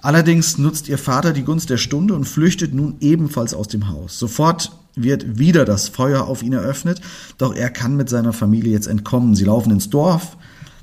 [0.00, 4.18] Allerdings nutzt ihr Vater die Gunst der Stunde und flüchtet nun ebenfalls aus dem Haus.
[4.18, 7.00] Sofort wird wieder das Feuer auf ihn eröffnet,
[7.38, 9.34] doch er kann mit seiner Familie jetzt entkommen.
[9.34, 10.36] Sie laufen ins Dorf,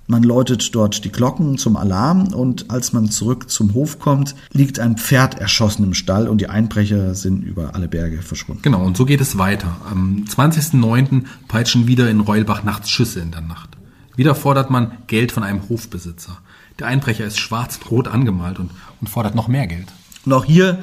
[0.08, 4.80] man läutet dort die Glocken zum Alarm und als man zurück zum Hof kommt, liegt
[4.80, 8.62] ein Pferd erschossen im Stall und die Einbrecher sind über alle Berge verschwunden.
[8.62, 9.78] Genau, und so geht es weiter.
[9.90, 11.24] Am 20.09.
[11.48, 13.70] peitschen wieder in Reulbach nachts Schüsse in der Nacht.
[14.16, 16.38] Wieder fordert man Geld von einem Hofbesitzer.
[16.80, 19.88] Der Einbrecher ist schwarz-rot angemalt und, und fordert noch mehr Geld.
[20.26, 20.80] Und auch hier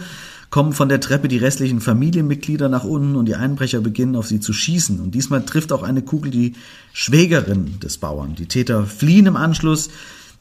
[0.51, 4.41] kommen von der Treppe die restlichen Familienmitglieder nach unten und die Einbrecher beginnen auf sie
[4.41, 5.01] zu schießen.
[5.01, 6.55] Und diesmal trifft auch eine Kugel die
[6.93, 8.35] Schwägerin des Bauern.
[8.35, 9.91] Die Täter fliehen im Anschluss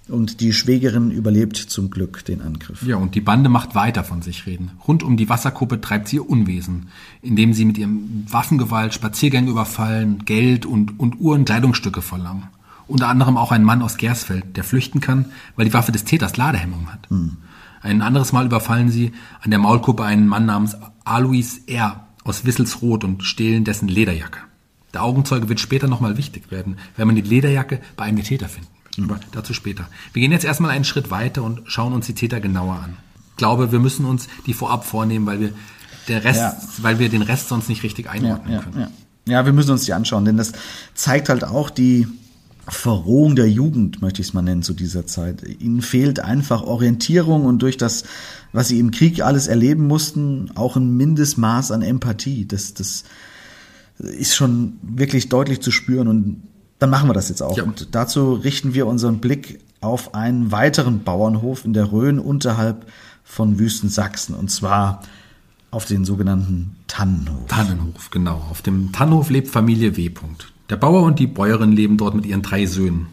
[0.08, 2.84] und die Schwägerin überlebt zum Glück den Angriff.
[2.84, 4.72] Ja, und die Bande macht weiter von sich reden.
[4.88, 6.88] Rund um die Wasserkuppe treibt sie ihr Unwesen,
[7.22, 12.48] indem sie mit ihrem Waffengewalt Spaziergänge überfallen, Geld und, und Uhren Kleidungsstücke verlangen.
[12.88, 16.38] Unter anderem auch ein Mann aus Gersfeld, der flüchten kann, weil die Waffe des Täters
[16.38, 17.08] Ladehemmung hat.
[17.82, 22.08] Ein anderes Mal überfallen sie an der Maulkuppe einen Mann namens Alois R.
[22.24, 24.40] aus Wisselsroth und stehlen dessen Lederjacke.
[24.94, 28.48] Der Augenzeuge wird später nochmal wichtig werden, wenn man die Lederjacke bei einem der Täter
[28.50, 29.10] finden wird.
[29.12, 29.88] Aber dazu später.
[30.14, 32.98] Wir gehen jetzt erstmal einen Schritt weiter und schauen uns die Täter genauer an.
[33.32, 35.52] Ich glaube, wir müssen uns die vorab vornehmen, weil wir,
[36.08, 36.58] der Rest, Ja.
[36.82, 38.80] weil wir den Rest sonst nicht richtig Ja, einordnen ja, können.
[39.28, 39.34] ja.
[39.34, 40.54] ja, wir müssen uns die anschauen, denn das
[40.96, 42.08] zeigt halt auch die
[42.70, 45.42] Verrohung der Jugend, möchte ich es mal nennen, zu dieser Zeit.
[45.60, 48.04] Ihnen fehlt einfach Orientierung und durch das,
[48.52, 52.46] was sie im Krieg alles erleben mussten, auch ein Mindestmaß an Empathie.
[52.46, 53.06] Das, das
[54.00, 56.44] ist schon wirklich deutlich zu spüren und
[56.80, 57.58] dann machen wir das jetzt auch.
[57.58, 57.64] Ja.
[57.64, 62.86] Und dazu richten wir unseren Blick auf einen weiteren Bauernhof in der Rhön unterhalb
[63.24, 65.02] von Wüstensachsen und zwar
[65.72, 67.48] auf den sogenannten Tannenhof.
[67.48, 68.46] Tannenhof, genau.
[68.50, 70.10] Auf dem Tannenhof lebt Familie W.
[70.70, 73.08] Der Bauer und die Bäuerin leben dort mit ihren drei Söhnen.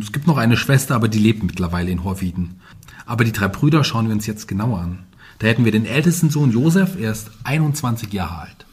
[0.00, 2.60] Es gibt noch eine Schwester, aber die lebt mittlerweile in Horwieden.
[3.06, 4.98] Aber die drei Brüder schauen wir uns jetzt genauer an.
[5.38, 8.66] Da hätten wir den ältesten Sohn Josef, er ist 21 Jahre alt.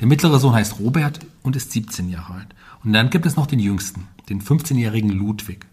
[0.00, 2.46] Der mittlere Sohn heißt Robert und ist 17 Jahre alt.
[2.84, 5.66] Und dann gibt es noch den jüngsten, den 15-jährigen Ludwig.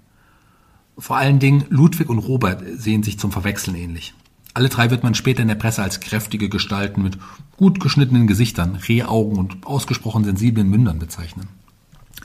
[0.98, 4.16] Vor allen Dingen Ludwig und Robert sehen sich zum Verwechseln ähnlich.
[4.56, 7.18] Alle drei wird man später in der Presse als kräftige Gestalten mit
[7.58, 11.48] gut geschnittenen Gesichtern, Rehaugen und ausgesprochen sensiblen Mündern bezeichnen.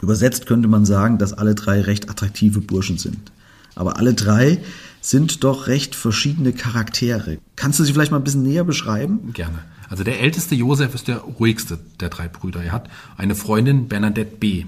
[0.03, 3.33] Übersetzt könnte man sagen, dass alle drei recht attraktive Burschen sind.
[3.75, 4.59] Aber alle drei
[5.01, 7.39] sind doch recht verschiedene Charaktere.
[7.55, 9.33] Kannst du sie vielleicht mal ein bisschen näher beschreiben?
[9.33, 9.59] Gerne.
[9.89, 12.63] Also der älteste Josef ist der ruhigste der drei Brüder.
[12.63, 14.65] Er hat eine Freundin, Bernadette B.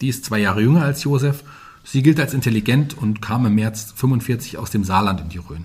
[0.00, 1.42] Die ist zwei Jahre jünger als Josef.
[1.84, 5.64] Sie gilt als intelligent und kam im März 45 aus dem Saarland in die Rhön.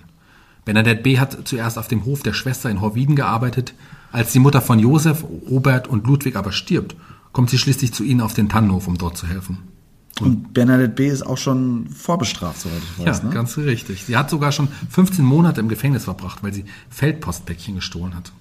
[0.64, 1.20] Bernadette B.
[1.20, 3.74] hat zuerst auf dem Hof der Schwester in Horwieden gearbeitet.
[4.12, 6.96] Als die Mutter von Josef, Robert und Ludwig aber stirbt,
[7.36, 9.58] kommt sie schließlich zu ihnen auf den Tannenhof, um dort zu helfen.
[10.22, 11.10] Und Bernadette B.
[11.10, 13.18] ist auch schon vorbestraft, soweit ich weiß.
[13.18, 13.34] ja, ne?
[13.34, 14.06] ganz richtig.
[14.06, 18.32] Sie hat sogar schon 15 Monate im Gefängnis verbracht, weil sie Feldpostpäckchen gestohlen hat.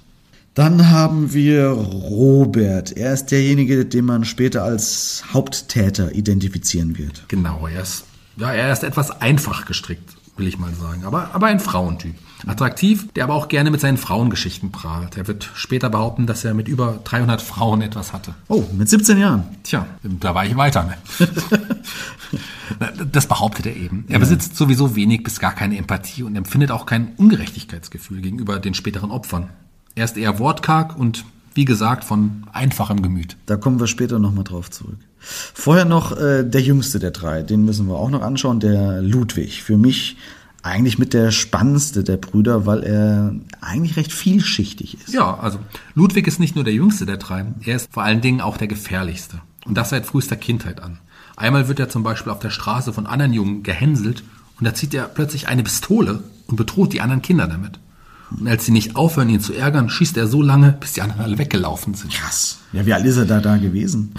[0.54, 2.96] Dann haben wir Robert.
[2.96, 7.24] Er ist derjenige, den man später als Haupttäter identifizieren wird.
[7.26, 8.04] Genau, er ist,
[8.36, 11.04] ja, er ist etwas einfach gestrickt, will ich mal sagen.
[11.04, 12.14] Aber, aber ein Frauentyp.
[12.48, 15.16] Attraktiv, der aber auch gerne mit seinen Frauengeschichten prahlt.
[15.16, 18.34] Er wird später behaupten, dass er mit über 300 Frauen etwas hatte.
[18.48, 19.44] Oh, mit 17 Jahren.
[19.62, 20.84] Tja, da war ich weiter.
[20.84, 21.28] Ne?
[23.12, 24.04] das behauptet er eben.
[24.08, 28.74] Er besitzt sowieso wenig bis gar keine Empathie und empfindet auch kein Ungerechtigkeitsgefühl gegenüber den
[28.74, 29.48] späteren Opfern.
[29.94, 33.36] Er ist eher wortkarg und, wie gesagt, von einfachem Gemüt.
[33.46, 34.98] Da kommen wir später nochmal drauf zurück.
[35.18, 39.62] Vorher noch äh, der jüngste der drei, den müssen wir auch noch anschauen, der Ludwig.
[39.62, 40.16] Für mich
[40.64, 45.12] eigentlich mit der spannendste der Brüder, weil er eigentlich recht vielschichtig ist.
[45.12, 45.58] Ja, also
[45.94, 48.66] Ludwig ist nicht nur der jüngste der drei, er ist vor allen Dingen auch der
[48.66, 49.42] gefährlichste.
[49.66, 50.98] Und das seit frühester Kindheit an.
[51.36, 54.24] Einmal wird er zum Beispiel auf der Straße von anderen Jungen gehänselt
[54.58, 57.78] und da zieht er plötzlich eine Pistole und bedroht die anderen Kinder damit.
[58.38, 61.22] Und als sie nicht aufhören, ihn zu ärgern, schießt er so lange, bis die anderen
[61.22, 62.12] alle weggelaufen sind.
[62.12, 62.58] Krass.
[62.72, 64.14] Ja, wie alt ist er da, da gewesen?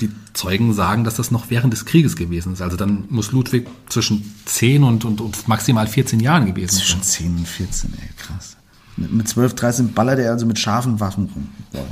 [0.00, 2.62] Die Zeugen sagen, dass das noch während des Krieges gewesen ist.
[2.62, 6.78] Also dann muss Ludwig zwischen 10 und, und, und maximal 14 Jahren gewesen sein.
[6.78, 8.56] Zwischen 10 und 14, ey, krass.
[8.96, 11.48] Mit, mit 12, 13 ballert er also mit scharfen Waffen rum.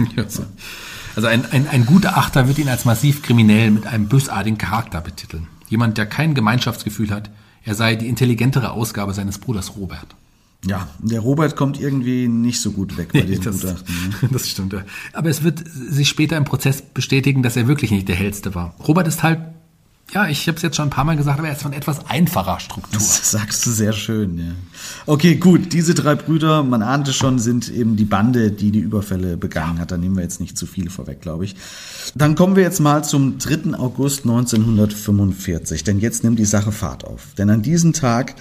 [0.16, 0.44] Ja, so.
[1.14, 5.00] Also ein, ein, ein guter Achter wird ihn als massiv kriminell mit einem bösartigen Charakter
[5.00, 5.46] betiteln.
[5.68, 7.30] Jemand, der kein Gemeinschaftsgefühl hat,
[7.64, 10.14] er sei die intelligentere Ausgabe seines Bruders Robert.
[10.66, 13.94] Ja, der Robert kommt irgendwie nicht so gut weg bei diesem das, Gutachten.
[14.22, 14.29] Ne?
[14.33, 14.72] das stimmt.
[14.72, 14.85] Ja.
[15.12, 18.74] Aber es wird sich später im Prozess bestätigen, dass er wirklich nicht der hellste war.
[18.87, 19.38] Robert ist halt,
[20.12, 22.07] ja, ich habe es jetzt schon ein paar Mal gesagt, aber er ist von etwas
[22.07, 22.92] einfacher Struktur.
[22.92, 24.52] Das sagst du sehr schön, ja.
[25.05, 29.37] Okay, gut, diese drei Brüder, man ahnte schon, sind eben die Bande, die die Überfälle
[29.37, 29.90] begangen hat.
[29.90, 31.57] Da nehmen wir jetzt nicht zu viel vorweg, glaube ich.
[32.14, 33.76] Dann kommen wir jetzt mal zum 3.
[33.76, 37.35] August 1945, denn jetzt nimmt die Sache Fahrt auf.
[37.37, 38.37] Denn an diesem Tag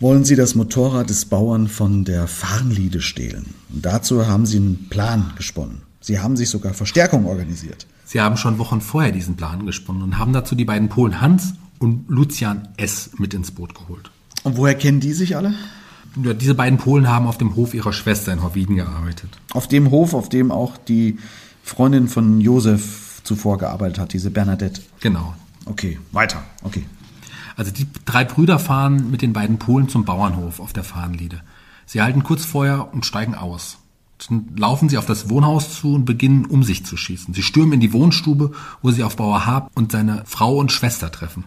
[0.00, 3.54] wollen sie das Motorrad des Bauern von der Farnliede stehlen.
[3.72, 5.82] Und dazu haben sie einen Plan gesponnen.
[6.00, 7.86] Sie haben sich sogar Verstärkung organisiert.
[8.06, 11.54] Sie haben schon Wochen vorher diesen Plan gesponnen und haben dazu die beiden Polen Hans
[11.78, 13.10] und Lucian S.
[13.18, 14.10] mit ins Boot geholt.
[14.42, 15.54] Und woher kennen die sich alle?
[16.24, 19.30] Ja, diese beiden Polen haben auf dem Hof ihrer Schwester in Horwiden gearbeitet.
[19.52, 21.18] Auf dem Hof, auf dem auch die
[21.62, 24.80] Freundin von Josef zuvor gearbeitet hat, diese Bernadette.
[25.00, 25.34] Genau.
[25.66, 26.42] Okay, weiter.
[26.62, 26.84] Okay.
[27.60, 31.42] Also die drei Brüder fahren mit den beiden Polen zum Bauernhof auf der Farnliede.
[31.84, 33.76] Sie halten kurz Feuer und steigen aus.
[34.26, 37.34] Dann laufen sie auf das Wohnhaus zu und beginnen um sich zu schießen.
[37.34, 39.68] Sie stürmen in die Wohnstube, wo sie auf Bauer H.
[39.74, 41.44] und seine Frau und Schwester treffen.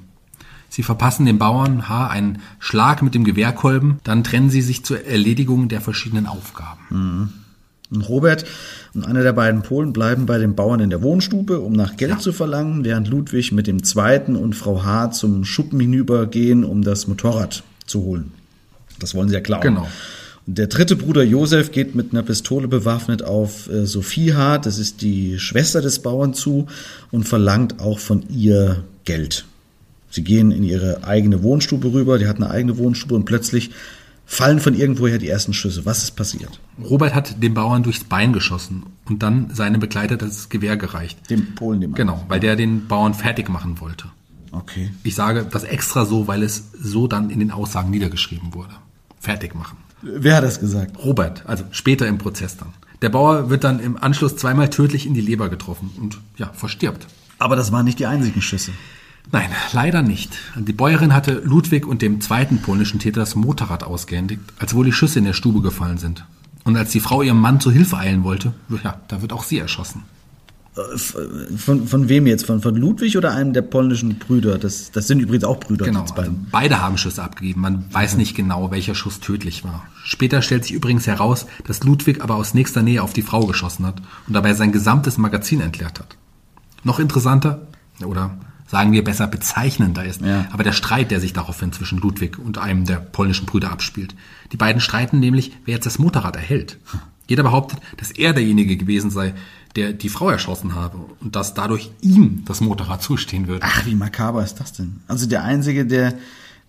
[0.69, 2.06] Sie verpassen dem Bauern H.
[2.10, 7.34] einen Schlag mit dem Gewehrkolben, dann trennen sie sich zur Erledigung der verschiedenen Aufgaben.
[7.93, 8.45] Und Robert
[8.93, 12.21] und einer der beiden Polen bleiben bei den Bauern in der Wohnstube, um nach Geld
[12.21, 15.12] zu verlangen, während Ludwig mit dem zweiten und Frau H.
[15.12, 18.32] zum Schuppen hinübergehen, um das Motorrad zu holen.
[18.99, 19.62] Das wollen sie ja klauen.
[19.62, 19.88] Genau.
[20.45, 24.77] Und der dritte Bruder Josef geht mit einer Pistole bewaffnet auf äh, Sophie H., das
[24.77, 26.67] ist die Schwester des Bauern, zu
[27.12, 29.45] und verlangt auch von ihr Geld.
[30.10, 33.71] Sie gehen in ihre eigene Wohnstube rüber, die hat eine eigene Wohnstube und plötzlich
[34.25, 35.86] fallen von irgendwoher die ersten Schüsse.
[35.86, 36.59] Was ist passiert?
[36.83, 41.29] Robert hat dem Bauern durchs Bein geschossen und dann seinem Begleiter das Gewehr gereicht.
[41.29, 44.05] Dem Polen, dem Genau, weil der den Bauern fertig machen wollte.
[44.51, 44.91] Okay.
[45.03, 48.73] Ich sage das extra so, weil es so dann in den Aussagen niedergeschrieben wurde.
[49.19, 49.77] Fertig machen.
[50.01, 51.03] Wer hat das gesagt?
[51.03, 52.73] Robert, also später im Prozess dann.
[53.01, 57.07] Der Bauer wird dann im Anschluss zweimal tödlich in die Leber getroffen und ja, verstirbt.
[57.39, 58.71] Aber das waren nicht die einzigen Schüsse.
[59.31, 60.38] Nein, leider nicht.
[60.55, 64.91] Die Bäuerin hatte Ludwig und dem zweiten polnischen Täter das Motorrad ausgehändigt, als wohl die
[64.91, 66.25] Schüsse in der Stube gefallen sind.
[66.63, 69.57] Und als die Frau ihrem Mann zu Hilfe eilen wollte, ja, da wird auch sie
[69.57, 70.03] erschossen.
[71.55, 72.47] Von, von wem jetzt?
[72.47, 74.57] Von, von Ludwig oder einem der polnischen Brüder?
[74.57, 75.86] Das, das sind übrigens auch Brüder.
[75.86, 76.47] Genau, also beiden.
[76.51, 77.62] beide haben Schüsse abgegeben.
[77.62, 79.86] Man weiß nicht genau, welcher Schuss tödlich war.
[80.03, 83.86] Später stellt sich übrigens heraus, dass Ludwig aber aus nächster Nähe auf die Frau geschossen
[83.86, 86.17] hat und dabei sein gesamtes Magazin entleert hat.
[86.83, 87.67] Noch interessanter,
[88.03, 88.36] oder
[88.73, 90.47] sagen wir besser bezeichnender ist, Ja.
[90.51, 94.15] aber der Streit, der sich daraufhin zwischen Ludwig und einem der polnischen Brüder abspielt.
[94.51, 96.79] Die beiden streiten nämlich, wer jetzt das Motorrad erhält.
[97.27, 99.36] Jeder behauptet, dass er derjenige gewesen sei,
[99.75, 103.62] der die Frau erschossen habe und dass dadurch ihm das Motorrad zustehen würde.
[103.63, 105.01] Ach, wie makaber ist das denn?
[105.07, 106.15] Also der Einzige, der,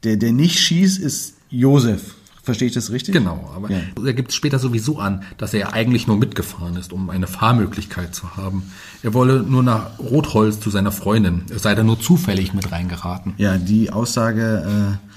[0.04, 2.16] der, der nicht schießt, ist Josef.
[2.44, 3.14] Verstehe ich das richtig?
[3.14, 3.78] Genau, aber Ja.
[4.04, 8.14] er gibt später sowieso an, dass er ja eigentlich nur mitgefahren ist, um eine Fahrmöglichkeit
[8.14, 8.64] zu haben.
[9.02, 11.44] Er wolle nur nach Rotholz zu seiner Freundin.
[11.48, 13.32] Es sei da nur zufällig mit reingeraten.
[13.38, 15.08] Ja, die Aussage äh,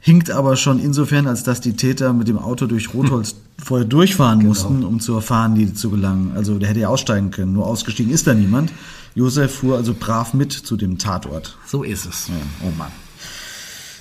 [0.00, 4.44] hinkt aber schon insofern, als dass die Täter mit dem Auto durch Rotholz vorher durchfahren
[4.44, 6.32] mussten, um zur Fahnenlinie zu gelangen.
[6.34, 7.52] Also der hätte ja aussteigen können.
[7.52, 8.72] Nur ausgestiegen ist da niemand.
[9.14, 11.58] Josef fuhr also brav mit zu dem Tatort.
[11.66, 12.26] So ist es.
[12.28, 12.34] Ja,
[12.66, 12.90] oh Mann.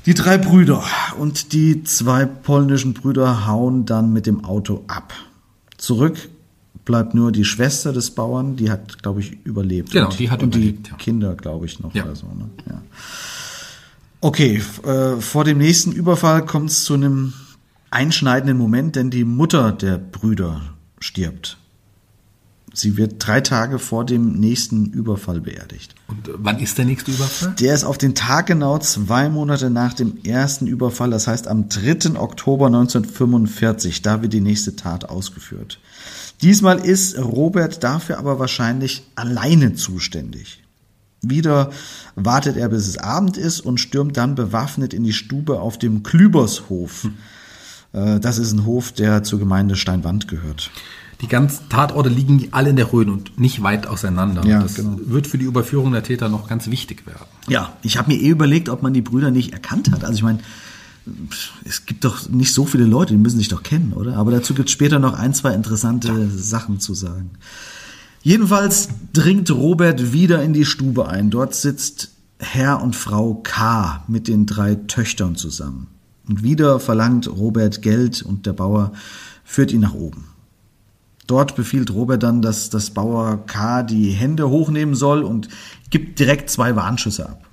[0.05, 0.83] Die drei Brüder
[1.17, 5.13] und die zwei polnischen Brüder hauen dann mit dem Auto ab.
[5.77, 6.29] Zurück
[6.85, 9.91] bleibt nur die Schwester des Bauern, die hat, glaube ich, überlebt.
[9.91, 10.97] Genau, und, die hat und überlebt, die ja.
[10.97, 12.03] Kinder, glaube ich, noch Ja.
[12.05, 12.25] oder so.
[12.27, 12.49] Ne?
[12.67, 12.81] Ja.
[14.21, 17.33] Okay, äh, vor dem nächsten Überfall kommt es zu einem
[17.91, 20.61] einschneidenden Moment, denn die Mutter der Brüder
[20.99, 21.57] stirbt.
[22.73, 25.95] Sie wird drei Tage vor dem nächsten Überfall beerdigt.
[26.07, 27.55] Und äh, wann ist der nächste Überfall?
[27.59, 31.69] Der ist auf den Tag genau zwei Monate nach dem ersten Überfall, das heißt am
[31.69, 32.19] 3.
[32.19, 34.01] Oktober 1945.
[34.01, 35.79] Da wird die nächste Tat ausgeführt.
[36.41, 40.63] Diesmal ist Robert dafür aber wahrscheinlich alleine zuständig.
[41.21, 41.71] Wieder
[42.15, 46.03] wartet er, bis es Abend ist und stürmt dann bewaffnet in die Stube auf dem
[46.03, 47.09] Klübershof.
[47.91, 50.71] Äh, Das ist ein Hof, der zur Gemeinde Steinwand gehört.
[51.21, 54.45] Die ganzen Tatorte liegen alle in der Rhön und nicht weit auseinander.
[54.45, 54.97] Ja, das genau.
[55.01, 57.25] wird für die Überführung der Täter noch ganz wichtig werden.
[57.49, 60.05] Ja, ich habe mir eh überlegt, ob man die Brüder nicht erkannt hat.
[60.05, 60.39] Also ich meine,
[61.65, 64.15] es gibt doch nicht so viele Leute, die müssen sich doch kennen, oder?
[64.15, 66.27] Aber dazu gibt es später noch ein, zwei interessante ja.
[66.29, 67.31] Sachen zu sagen.
[68.21, 71.29] Jedenfalls dringt Robert wieder in die Stube ein.
[71.29, 74.03] Dort sitzt Herr und Frau K.
[74.07, 75.87] mit den drei Töchtern zusammen.
[76.27, 78.93] Und wieder verlangt Robert Geld und der Bauer
[79.43, 80.25] führt ihn nach oben.
[81.29, 83.83] Dort befiehlt Robert dann, dass das Bauer K.
[83.83, 85.47] die Hände hochnehmen soll und
[85.91, 87.45] gibt direkt zwei Warnschüsse ab.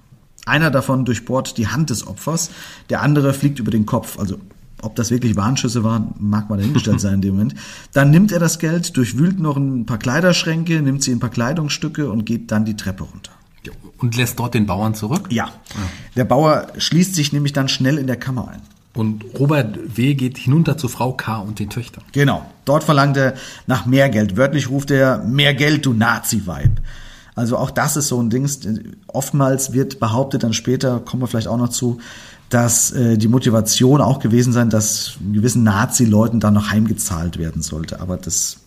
[0.46, 2.48] Einer davon durchbohrt die Hand des Opfers,
[2.88, 4.18] der andere fliegt über den Kopf.
[4.18, 4.38] Also
[4.80, 7.54] ob das wirklich Warnschüsse waren, mag mal dahingestellt sein in dem Moment.
[7.92, 12.10] Dann nimmt er das Geld, durchwühlt noch ein paar Kleiderschränke, nimmt sie ein paar Kleidungsstücke
[12.10, 13.32] und geht dann die Treppe runter.
[13.98, 15.28] Und lässt dort den Bauern zurück?
[15.28, 15.50] Ja.
[16.16, 18.62] Der Bauer schließt sich nämlich dann schnell in der Kammer ein.
[18.96, 20.14] Und Robert W.
[20.14, 21.38] geht hinunter zu Frau K.
[21.38, 22.02] und den Töchtern.
[22.12, 22.44] Genau.
[22.64, 23.34] Dort verlangt er
[23.66, 24.36] nach mehr Geld.
[24.36, 26.80] Wörtlich ruft er, mehr Geld, du Nazi-Weib.
[27.34, 28.48] Also auch das ist so ein Ding.
[29.08, 31.98] Oftmals wird behauptet, dann später kommen wir vielleicht auch noch zu,
[32.48, 38.00] dass äh, die Motivation auch gewesen sein, dass gewissen Nazi-Leuten dann noch heimgezahlt werden sollte.
[38.00, 38.58] Aber das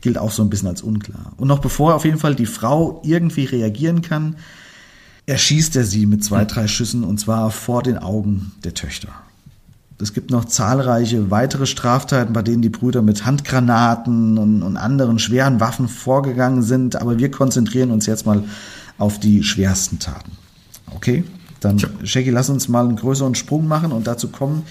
[0.00, 1.32] gilt auch so ein bisschen als unklar.
[1.36, 4.36] Und noch bevor auf jeden Fall die Frau irgendwie reagieren kann,
[5.26, 9.08] erschießt er sie mit zwei, drei Schüssen und zwar vor den Augen der Töchter.
[10.00, 15.18] Es gibt noch zahlreiche weitere Straftaten, bei denen die Brüder mit Handgranaten und, und anderen
[15.18, 18.42] schweren Waffen vorgegangen sind, aber wir konzentrieren uns jetzt mal
[18.98, 20.32] auf die schwersten Taten.
[20.94, 21.24] Okay?
[21.60, 21.88] Dann, ja.
[22.02, 24.64] Shaggy, lass uns mal einen größeren Sprung machen und dazu kommen,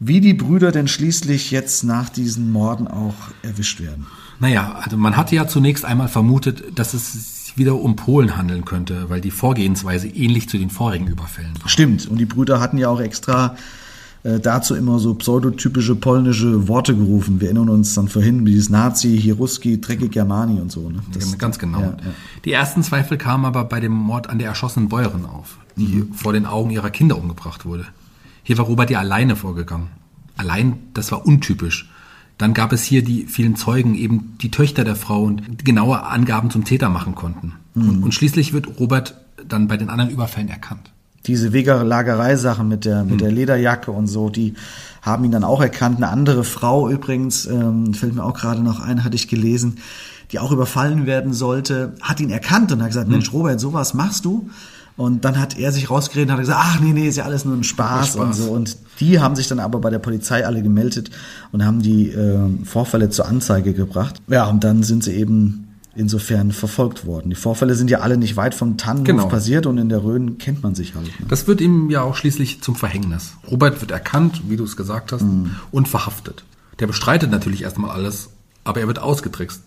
[0.00, 4.06] wie die Brüder denn schließlich jetzt nach diesen Morden auch erwischt werden.
[4.38, 7.12] Naja, also man hatte ja zunächst einmal vermutet, dass es
[7.46, 11.68] sich wieder um Polen handeln könnte, weil die Vorgehensweise ähnlich zu den vorigen Überfällen war.
[11.68, 13.56] Stimmt, und die Brüder hatten ja auch extra
[14.28, 17.40] äh, dazu immer so pseudotypische polnische Worte gerufen.
[17.40, 20.90] Wir erinnern uns dann vorhin wie dieses Nazi, Hiruski, Dreckig Germani und so.
[20.90, 21.00] Ne?
[21.14, 21.80] Das, ganz genau.
[21.80, 22.12] Ja, ja.
[22.44, 26.12] Die ersten Zweifel kamen aber bei dem Mord an der erschossenen Bäuerin auf, die mhm.
[26.12, 27.86] vor den Augen ihrer Kinder umgebracht wurde.
[28.42, 29.88] Hier war Robert ja alleine vorgegangen.
[30.36, 31.90] Allein, das war untypisch.
[32.36, 36.50] Dann gab es hier die vielen Zeugen, eben die Töchter der Frau und genaue Angaben
[36.50, 37.54] zum Täter machen konnten.
[37.74, 37.88] Mhm.
[37.88, 39.16] Und, und schließlich wird Robert
[39.46, 40.92] dann bei den anderen Überfällen erkannt
[41.28, 43.36] diese Wegelagerei-Sache mit der, mit der hm.
[43.36, 44.54] Lederjacke und so, die
[45.02, 45.98] haben ihn dann auch erkannt.
[45.98, 49.78] Eine andere Frau übrigens, ähm, fällt mir auch gerade noch ein, hatte ich gelesen,
[50.32, 53.12] die auch überfallen werden sollte, hat ihn erkannt und hat gesagt, hm.
[53.12, 54.48] Mensch, Robert, sowas machst du?
[54.96, 57.44] Und dann hat er sich rausgeredet und hat gesagt, ach nee, nee, ist ja alles
[57.44, 58.50] nur ein Spaß, Spaß, und so.
[58.50, 61.10] Und die haben sich dann aber bei der Polizei alle gemeldet
[61.52, 64.20] und haben die äh, Vorfälle zur Anzeige gebracht.
[64.26, 65.67] Ja, und dann sind sie eben
[65.98, 67.30] insofern verfolgt worden.
[67.30, 69.28] Die Vorfälle sind ja alle nicht weit vom Tannenhof genau.
[69.28, 71.06] passiert und in der Rhön kennt man sich halt.
[71.06, 71.26] Ne?
[71.28, 73.32] Das wird ihm ja auch schließlich zum Verhängnis.
[73.50, 75.56] Robert wird erkannt, wie du es gesagt hast, mhm.
[75.72, 76.44] und verhaftet.
[76.78, 78.30] Der bestreitet natürlich erstmal alles,
[78.62, 79.60] aber er wird ausgetrickst.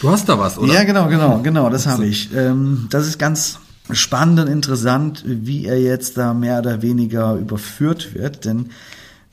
[0.00, 0.74] Du hast da was, oder?
[0.74, 2.34] Ja, genau, genau, genau, das habe ich.
[2.34, 3.60] Ähm, das ist ganz
[3.92, 8.70] spannend und interessant, wie er jetzt da mehr oder weniger überführt wird, denn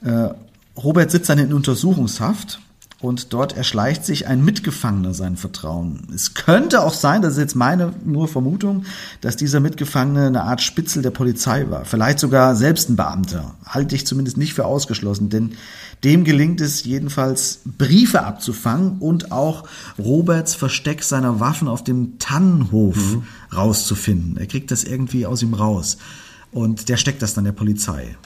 [0.04, 0.30] äh,
[0.78, 2.60] Robert sitzt dann in Untersuchungshaft
[3.02, 6.08] und dort erschleicht sich ein Mitgefangener sein Vertrauen.
[6.14, 8.84] Es könnte auch sein, das ist jetzt meine nur Vermutung,
[9.22, 11.86] dass dieser Mitgefangene eine Art Spitzel der Polizei war.
[11.86, 13.56] Vielleicht sogar selbst ein Beamter.
[13.66, 15.54] Halte ich zumindest nicht für ausgeschlossen, denn
[16.04, 19.64] dem gelingt es jedenfalls, Briefe abzufangen und auch
[19.98, 23.24] Roberts Versteck seiner Waffen auf dem Tannenhof mhm.
[23.56, 24.38] rauszufinden.
[24.38, 25.98] Er kriegt das irgendwie aus ihm raus.
[26.52, 28.18] Und der steckt das dann der Polizei.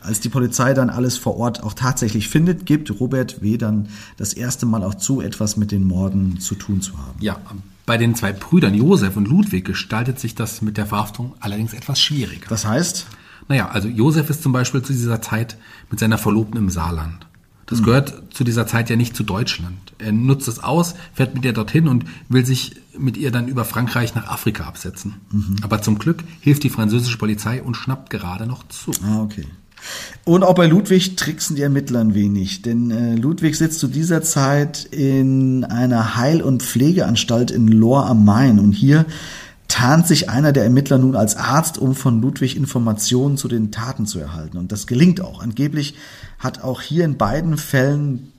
[0.00, 3.58] Als die Polizei dann alles vor Ort auch tatsächlich findet, gibt Robert W.
[3.58, 7.18] dann das erste Mal auch zu, etwas mit den Morden zu tun zu haben.
[7.20, 7.38] Ja,
[7.86, 12.00] bei den zwei Brüdern Josef und Ludwig gestaltet sich das mit der Verhaftung allerdings etwas
[12.00, 12.46] schwieriger.
[12.48, 13.06] Das heißt?
[13.48, 15.56] Naja, also Josef ist zum Beispiel zu dieser Zeit
[15.90, 17.26] mit seiner Verlobten im Saarland.
[17.66, 17.84] Das mhm.
[17.84, 19.92] gehört zu dieser Zeit ja nicht zu Deutschland.
[19.98, 23.64] Er nutzt es aus, fährt mit ihr dorthin und will sich mit ihr dann über
[23.64, 25.16] Frankreich nach Afrika absetzen.
[25.30, 25.56] Mhm.
[25.62, 28.92] Aber zum Glück hilft die französische Polizei und schnappt gerade noch zu.
[29.02, 29.46] Ah, okay.
[30.24, 34.22] Und auch bei Ludwig tricksen die Ermittler ein wenig, denn äh, Ludwig sitzt zu dieser
[34.22, 39.06] Zeit in einer Heil- und Pflegeanstalt in Lohr am Main und hier
[39.68, 44.04] tarnt sich einer der Ermittler nun als Arzt, um von Ludwig Informationen zu den Taten
[44.04, 44.58] zu erhalten.
[44.58, 45.40] Und das gelingt auch.
[45.40, 45.94] Angeblich
[46.38, 48.32] hat auch hier in beiden Fällen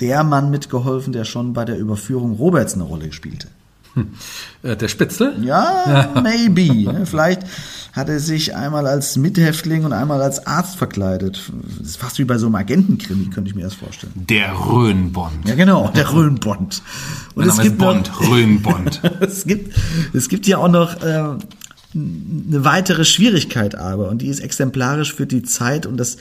[0.00, 3.48] der Mann mitgeholfen, der schon bei der Überführung Roberts eine Rolle spielte.
[3.94, 4.08] Hm.
[4.62, 5.36] Äh, der Spitzel?
[5.44, 7.04] Ja, maybe.
[7.04, 7.42] Vielleicht
[7.92, 11.52] hat er sich einmal als Mithäftling und einmal als Arzt verkleidet.
[11.78, 14.12] Das ist fast wie bei so einem Agentenkrimi, könnte ich mir das vorstellen.
[14.14, 15.46] Der Röhnbond.
[15.46, 16.82] Ja, genau, der Röhnbond.
[17.34, 19.02] Und es gibt Bond, noch, Röhnbond.
[19.20, 19.76] es gibt,
[20.14, 21.36] es gibt ja auch noch äh,
[21.94, 26.16] eine weitere Schwierigkeit aber, und die ist exemplarisch für die Zeit und das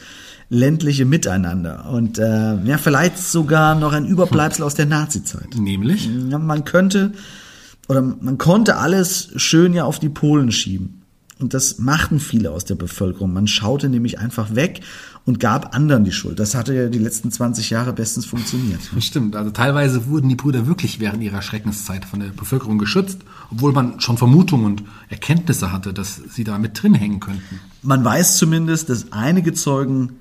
[0.50, 1.90] ländliche Miteinander.
[1.90, 5.56] Und äh, ja, vielleicht sogar noch ein Überbleibsel aus der Nazi-Zeit.
[5.56, 6.10] Nämlich?
[6.30, 7.14] Ja, man könnte
[7.88, 11.01] oder man konnte alles schön ja auf die Polen schieben.
[11.42, 13.34] Und das machten viele aus der Bevölkerung.
[13.34, 14.82] Man schaute nämlich einfach weg
[15.26, 16.40] und gab anderen die Schuld.
[16.40, 18.82] Das hatte ja die letzten 20 Jahre bestens funktioniert.
[19.00, 23.20] Stimmt, also teilweise wurden die Brüder wirklich während ihrer Schreckenszeit von der Bevölkerung geschützt,
[23.52, 27.60] obwohl man schon Vermutungen und Erkenntnisse hatte, dass sie da mit drin hängen könnten.
[27.82, 30.14] Man weiß zumindest, dass einige Zeugen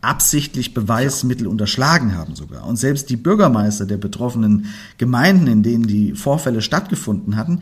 [0.00, 2.66] absichtlich Beweismittel unterschlagen haben sogar.
[2.66, 4.66] Und selbst die Bürgermeister der betroffenen
[4.96, 7.60] Gemeinden, in denen die Vorfälle stattgefunden hatten,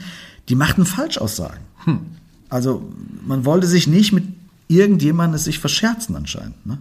[0.48, 1.64] die machten Falschaussagen.
[1.84, 2.00] Hm.
[2.48, 2.82] Also
[3.26, 4.24] man wollte sich nicht mit
[4.68, 6.64] irgendjemandem sich verscherzen anscheinend.
[6.66, 6.78] Ne?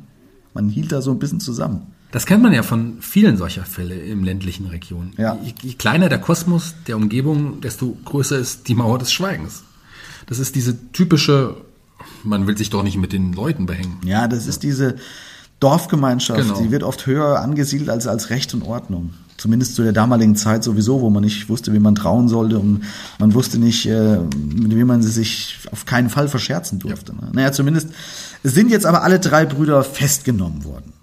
[0.53, 1.81] Man hielt da so ein bisschen zusammen.
[2.11, 5.11] Das kennt man ja von vielen solcher Fälle im ländlichen Regionen.
[5.17, 5.37] Ja.
[5.43, 9.63] Je, je kleiner der Kosmos der Umgebung, desto größer ist die Mauer des Schweigens.
[10.27, 11.57] Das ist diese typische,
[12.23, 13.97] man will sich doch nicht mit den Leuten behängen.
[14.05, 14.95] Ja, das ist diese
[15.59, 16.59] Dorfgemeinschaft, Genau.
[16.61, 19.13] die wird oft höher angesiedelt als als Recht und Ordnung.
[19.37, 22.81] Zumindest zu der damaligen Zeit sowieso, wo man nicht wusste, wie man trauen sollte und
[23.19, 27.13] man wusste nicht, äh, mit wem man sich auf keinen Fall verscherzen durfte.
[27.13, 27.29] ne?
[27.33, 27.89] Naja, zumindest
[28.43, 30.93] es sind jetzt aber alle drei Brüder festgenommen worden.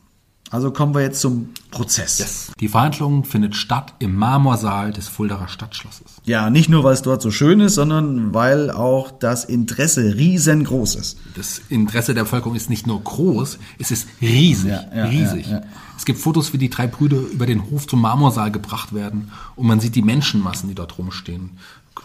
[0.50, 2.50] Also kommen wir jetzt zum Prozess.
[2.60, 6.04] Die Verhandlung findet statt im Marmorsaal des Fuldaer Stadtschlosses.
[6.24, 10.96] Ja, nicht nur, weil es dort so schön ist, sondern weil auch das Interesse riesengroß
[10.96, 11.16] ist.
[11.36, 15.46] Das Interesse der Bevölkerung ist nicht nur groß, es ist riesig, Ja, ja, riesig.
[15.46, 15.62] ja, ja.
[16.02, 19.68] Es gibt Fotos, wie die drei Brüder über den Hof zum Marmorsaal gebracht werden und
[19.68, 21.50] man sieht die Menschenmassen, die dort rumstehen.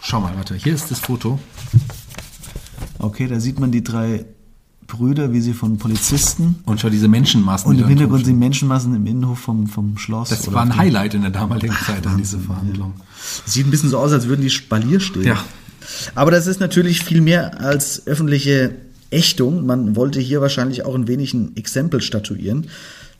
[0.00, 1.40] Schau mal, warte, hier ist das Foto.
[3.00, 4.24] Okay, da sieht man die drei
[4.86, 7.68] Brüder, wie sie von Polizisten Und schau diese Menschenmassen.
[7.68, 10.28] und die im Hintergrund sind Menschenmassen im Innenhof vom, vom Schloss.
[10.28, 12.94] Das oder war ein Highlight in der damaligen Zeit an diese Verhandlung.
[13.46, 15.24] Sieht ein bisschen so aus, als würden die Spalier stehen.
[15.24, 15.42] Ja.
[16.14, 18.76] Aber das ist natürlich viel mehr als öffentliche
[19.10, 19.66] Ächtung.
[19.66, 22.68] Man wollte hier wahrscheinlich auch ein wenig ein Exempel statuieren,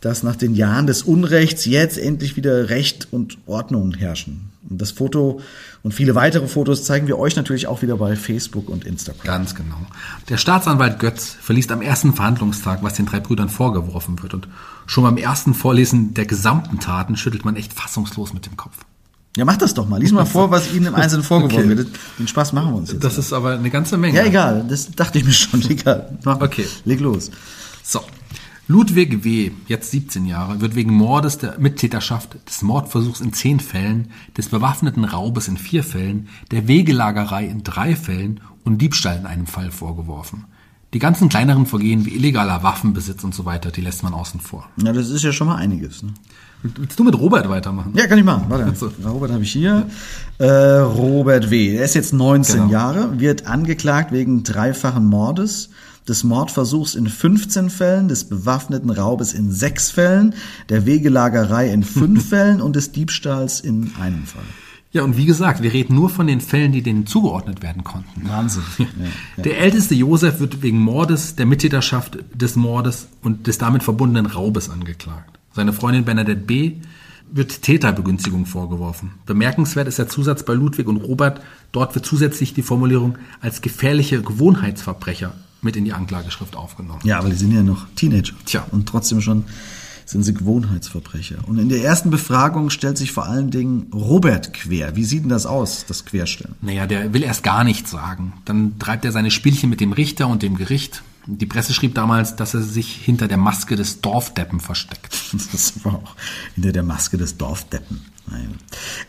[0.01, 4.51] dass nach den Jahren des Unrechts jetzt endlich wieder Recht und Ordnung herrschen.
[4.71, 5.41] Und das Foto
[5.83, 9.25] und viele weitere Fotos zeigen wir euch natürlich auch wieder bei Facebook und Instagram.
[9.25, 9.77] Ganz genau.
[10.29, 14.35] Der Staatsanwalt Götz verliest am ersten Verhandlungstag, was den drei Brüdern vorgeworfen wird.
[14.35, 14.49] Und
[14.87, 18.77] schon beim ersten Vorlesen der gesamten Taten schüttelt man echt fassungslos mit dem Kopf.
[19.37, 20.01] Ja, mach das doch mal.
[20.01, 21.79] Lies mal vor, was Ihnen im Einzelnen vorgeworfen Okay.
[21.79, 21.89] wird.
[22.19, 23.05] Den Spaß machen wir uns jetzt.
[23.05, 24.19] Das ist aber eine ganze Menge.
[24.19, 24.65] ja, egal.
[24.69, 25.63] Das dachte ich mir schon.
[25.71, 26.19] Egal.
[26.25, 26.41] Mach.
[26.41, 26.67] Okay.
[26.85, 27.31] Leg los.
[27.85, 28.01] So.
[28.71, 34.09] Ludwig W., jetzt 17 Jahre, wird wegen Mordes der Mittäterschaft, des Mordversuchs in 10 Fällen,
[34.37, 39.47] des bewaffneten Raubes in 4 Fällen, der Wegelagerei in 3 Fällen und Diebstahl in einem
[39.47, 40.45] Fall vorgeworfen.
[40.93, 44.69] Die ganzen kleineren Vergehen wie illegaler Waffenbesitz und so weiter, die lässt man außen vor.
[44.83, 46.03] Ja, das ist ja schon mal einiges.
[46.03, 46.13] Ne?
[46.63, 47.93] Willst du mit Robert weitermachen?
[47.95, 48.47] Ja, kann ich machen.
[48.49, 48.75] Warte.
[49.05, 49.87] Robert habe ich hier.
[50.39, 50.47] Äh,
[50.79, 51.77] Robert W.
[51.77, 52.71] Er ist jetzt 19 Genau.
[52.71, 55.71] Jahre, wird angeklagt wegen dreifachen Mordes,
[56.09, 60.35] des Mordversuchs in 15 Fällen, des bewaffneten Raubes in 6 Fällen,
[60.69, 64.43] der Wegelagerei in 5 Fällen und des Diebstahls in einem Fall.
[64.91, 68.27] Ja, und wie gesagt, wir reden nur von den Fällen, die denen zugeordnet werden konnten.
[68.27, 68.63] Wahnsinn.
[68.79, 68.87] Ja,
[69.37, 69.43] ja.
[69.43, 74.71] Der älteste Josef wird wegen Mordes, der Mittäterschaft des Mordes und des damit verbundenen Raubes
[74.71, 75.39] angeklagt.
[75.53, 76.77] Seine Freundin Bernadette B.
[77.31, 79.13] wird Täterbegünstigung vorgeworfen.
[79.27, 81.43] Bemerkenswert ist der Zusatz bei Ludwig und Robert.
[81.73, 87.01] Dort wird zusätzlich die Formulierung als gefährliche Gewohnheitsverbrecher mit in die Anklageschrift aufgenommen.
[87.05, 88.35] Ja, aber die sind ja noch Teenager.
[88.45, 88.67] Tja.
[88.71, 89.45] Und trotzdem schon
[90.09, 91.37] sind sie Gewohnheitsverbrecher.
[91.47, 94.97] Und in der ersten Befragung stellt sich vor allen Dingen Robert quer.
[94.97, 96.55] Wie sieht denn das aus, das Querstellen?
[96.63, 98.33] Naja, der will erst gar nichts sagen.
[98.45, 101.03] Dann treibt er seine Spielchen mit dem Richter und dem Gericht.
[101.27, 105.15] Die Presse schrieb damals, dass er sich hinter der Maske des Dorfdeppen versteckt.
[105.53, 106.17] Das war auch
[106.55, 108.01] hinter der Maske des Dorfdeppen.
[108.31, 108.55] Nein.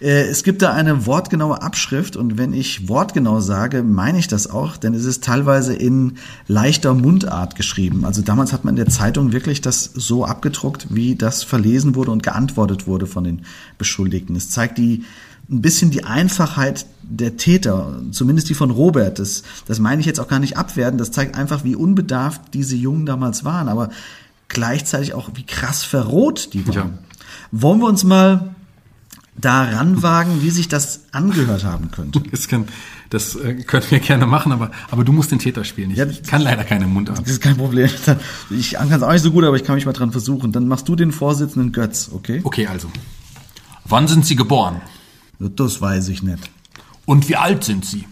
[0.01, 4.49] Äh, Es gibt da eine wortgenaue Abschrift und wenn ich wortgenau sage, meine ich das
[4.49, 6.17] auch, denn es ist teilweise in
[6.47, 8.05] leichter Mundart geschrieben.
[8.05, 12.11] Also damals hat man in der Zeitung wirklich das so abgedruckt, wie das verlesen wurde
[12.11, 13.41] und geantwortet wurde von den
[13.78, 14.36] Beschuldigten.
[14.36, 15.03] Es zeigt die
[15.51, 19.17] ein bisschen die Einfachheit der Täter, zumindest die von Robert.
[19.17, 20.99] Das, das meine ich jetzt auch gar nicht abwerten.
[20.99, 23.89] Das zeigt einfach, wie unbedarft diese Jungen damals waren, aber
[24.47, 26.76] gleichzeitig auch, wie krass verroht die waren.
[26.76, 26.89] Ja.
[27.51, 28.55] Wollen wir uns mal
[29.39, 32.21] daran wagen, wie sich das angehört haben könnte?
[32.31, 32.67] Das, kann,
[33.09, 35.91] das äh, können wir gerne machen, aber, aber du musst den Täter spielen.
[35.91, 37.19] Ich, Ja, ich kann leider keine Mundart.
[37.19, 37.89] Das ist kein Problem.
[38.49, 40.51] Ich kann es auch nicht so gut, aber ich kann mich mal dran versuchen.
[40.51, 42.41] Dann machst du den Vorsitzenden Götz, okay?
[42.43, 42.89] Okay, also.
[43.85, 44.81] Wann sind Sie geboren?
[45.39, 46.49] Das weiß ich nicht.
[47.05, 48.05] Und wie alt sind Sie?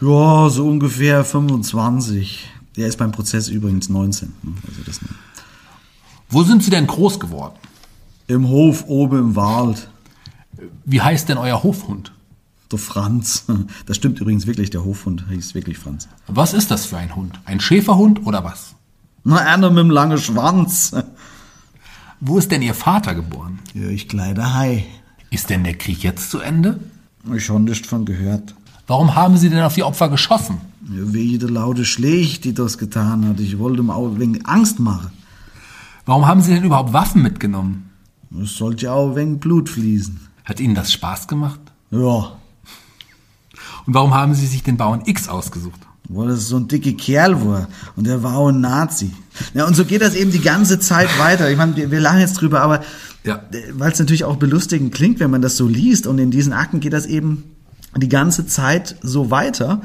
[0.00, 2.48] Ja, so ungefähr 25.
[2.76, 4.32] Der ist beim Prozess übrigens 19.
[4.42, 4.52] ne?
[4.68, 5.00] Also das.
[6.28, 7.54] Wo sind Sie denn groß geworden?
[8.26, 9.88] Im Hof oben im Wald.
[10.84, 12.12] Wie heißt denn euer Hofhund?
[12.70, 13.44] Der Franz.
[13.86, 16.08] Das stimmt übrigens wirklich, der Hofhund hieß wirklich Franz.
[16.26, 17.38] Was ist das für ein Hund?
[17.44, 18.74] Ein Schäferhund oder was?
[19.24, 20.94] Na, einer mit dem langen Schwanz.
[22.20, 23.58] Wo ist denn Ihr Vater geboren?
[23.74, 24.84] Ja, ich kleide Hai.
[25.30, 26.80] Ist denn der Krieg jetzt zu Ende?
[27.34, 28.54] Ich habe nicht von gehört.
[28.86, 30.60] Warum haben Sie denn auf die Opfer geschossen?
[30.80, 33.40] Wie der laute Schlecht, die das getan hat.
[33.40, 35.10] Ich wollte ihm auch wegen Angst machen.
[36.04, 37.90] Warum haben Sie denn überhaupt Waffen mitgenommen?
[38.40, 40.20] Es sollte ja auch wegen Blut fließen.
[40.46, 41.60] Hat Ihnen das Spaß gemacht?
[41.90, 42.32] Ja,
[43.86, 45.80] Und warum haben Sie sich den Bauern X ausgesucht?
[46.08, 47.66] weil das so ein dicker Kerl war.
[47.96, 49.10] Und der war auch ein Nazi.
[49.54, 51.50] Ja, und so geht das eben die ganze Zeit weiter.
[51.50, 52.84] Ich meine, wir, wir lachen jetzt drüber, aber
[53.24, 53.42] Ja.
[53.72, 56.06] weil es natürlich auch belustigend klingt, wenn man das so liest.
[56.06, 57.42] Und in diesen Akten geht das eben
[57.96, 59.80] die ganze Zeit so weiter.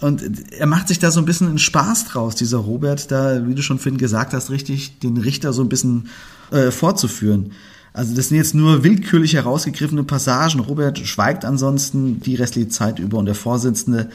[0.00, 3.54] Und er macht sich da so ein bisschen einen Spaß draus, dieser Robert, da, wie
[3.54, 6.08] du schon Finn gesagt hast, richtig den Richter so ein bisschen
[6.52, 7.52] äh, fortzuführen.
[7.92, 10.60] Also das sind jetzt nur willkürlich herausgegriffene Passagen.
[10.60, 14.10] Robert schweigt ansonsten die restliche Zeit über und der Vorsitzende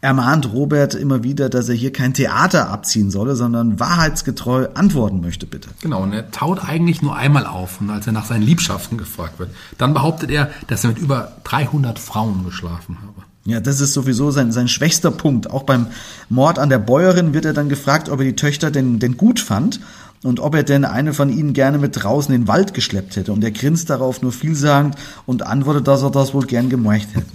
[0.00, 5.46] ermahnt Robert immer wieder, dass er hier kein Theater abziehen solle, sondern wahrheitsgetreu antworten möchte,
[5.46, 5.68] bitte.
[5.82, 9.38] Genau, und er taut eigentlich nur einmal auf, und als er nach seinen Liebschaften gefragt
[9.38, 9.50] wird.
[9.76, 13.26] Dann behauptet er, dass er mit über 300 Frauen geschlafen habe.
[13.44, 15.50] Ja, das ist sowieso sein, sein schwächster Punkt.
[15.50, 15.86] Auch beim
[16.28, 19.40] Mord an der Bäuerin wird er dann gefragt, ob er die Töchter denn, denn gut
[19.40, 19.80] fand
[20.22, 23.32] und ob er denn eine von ihnen gerne mit draußen in den Wald geschleppt hätte.
[23.32, 24.96] Und er grinst darauf nur vielsagend
[25.26, 27.26] und antwortet, dass er das wohl gern gemacht hätte.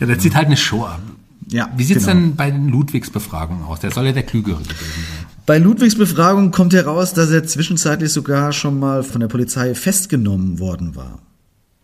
[0.00, 1.00] Ja, der zieht halt eine Show ab.
[1.48, 2.20] Ja, Wie sieht's genau.
[2.20, 3.80] denn bei den Ludwigs Befragungen aus?
[3.80, 5.26] Der soll ja der Klügere gewesen sein.
[5.44, 10.60] Bei Ludwigs Befragung kommt heraus, dass er zwischenzeitlich sogar schon mal von der Polizei festgenommen
[10.60, 11.18] worden war.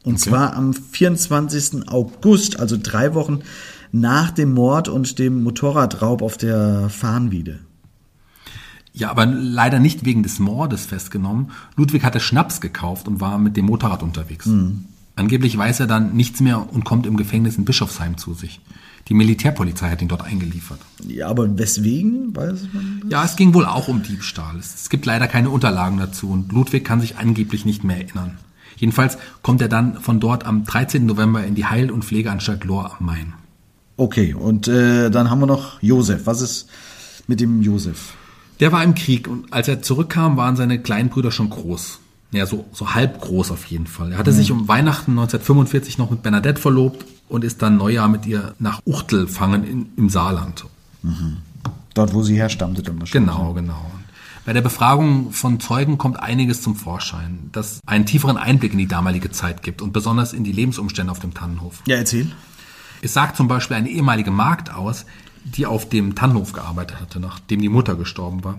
[0.05, 1.89] Und zwar am 24.
[1.89, 3.41] August, also drei Wochen
[3.93, 7.59] nach dem Mord und dem Motorradraub auf der Farnwiede.
[8.99, 11.53] Ja, aber leider nicht wegen des Mordes festgenommen.
[11.77, 14.47] Ludwig hatte Schnaps gekauft und war mit dem Motorrad unterwegs.
[15.15, 18.61] Angeblich weiß er dann nichts mehr und kommt im Gefängnis in Bischofsheim zu sich.
[19.09, 20.81] Die Militärpolizei hat ihn dort eingeliefert.
[21.07, 23.05] Ja, aber weswegen, weiß man?
[23.09, 24.57] Ja, es ging wohl auch um Diebstahl.
[24.59, 28.37] Es es gibt leider keine Unterlagen dazu und Ludwig kann sich angeblich nicht mehr erinnern.
[28.77, 31.07] Jedenfalls kommt er dann von dort am 13.
[31.07, 33.35] November in die Heil- und Pflegeanstalt Lohr am Main.
[33.97, 36.27] Okay, und äh, dann haben wir noch Josef.
[36.27, 36.69] Was ist
[37.27, 38.15] mit dem Josef?
[38.61, 42.01] Der war im Krieg und als er zurückkam, waren seine kleinen Brüder schon groß.
[42.33, 44.13] Ja, so, so halb groß auf jeden Fall.
[44.13, 48.27] Er hatte sich um Weihnachten 1945 noch mit Bernadette verlobt und ist dann Neujahr mit
[48.27, 50.67] ihr nach Uchtelfangen in, im Saarland.
[51.95, 53.35] Dort, wo sie herstammte dann wahrscheinlich.
[53.35, 53.91] Genau, genau.
[54.45, 58.89] Bei der Befragung von Zeugen kommt einiges zum Vorschein, das einen tieferen Einblick in die
[58.89, 61.83] damalige Zeit gibt und besonders in die Lebensumstände auf dem Tannenhof.
[61.87, 62.31] Ja, erzähl.
[63.03, 65.05] Es sagt zum Beispiel eine ehemalige Magd aus,
[65.45, 68.59] die auf dem Tannenhof gearbeitet hatte, nachdem die Mutter gestorben war.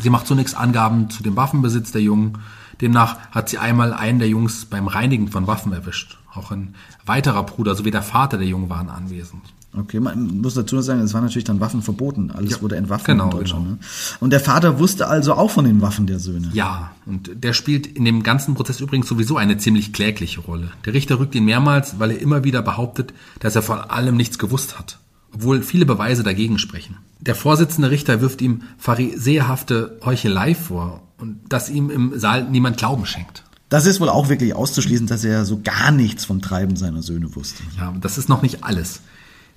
[0.00, 2.38] Sie macht zunächst Angaben zu dem Waffenbesitz der Jungen.
[2.80, 6.18] Demnach hat sie einmal einen der Jungs beim Reinigen von Waffen erwischt.
[6.34, 6.74] Auch ein
[7.04, 9.42] weiterer Bruder sowie der Vater der Jungen waren anwesend.
[9.76, 12.32] Okay, man muss dazu sagen, es war natürlich dann Waffen verboten.
[12.32, 13.64] Alles Ja, wurde entwaffnet genau, in Deutschland.
[13.64, 13.76] genau.
[13.76, 13.80] Ne?
[14.18, 16.50] Und der Vater wusste also auch von den Waffen der Söhne.
[16.52, 20.72] Ja, und der spielt in dem ganzen Prozess übrigens sowieso eine ziemlich klägliche Rolle.
[20.86, 24.40] Der Richter rückt ihn mehrmals, weil er immer wieder behauptet, dass er von allem nichts
[24.40, 24.98] gewusst hat,
[25.34, 26.96] obwohl viele Beweise dagegen sprechen.
[27.20, 33.06] Der vorsitzende Richter wirft ihm pharisäerhafte Heuchelei vor und dass ihm im Saal niemand Glauben
[33.06, 33.44] schenkt.
[33.68, 37.34] Das ist wohl auch wirklich auszuschließen, dass er so gar nichts vom Treiben seiner Söhne
[37.36, 37.62] wusste.
[37.78, 39.00] Ja, das ist noch nicht alles.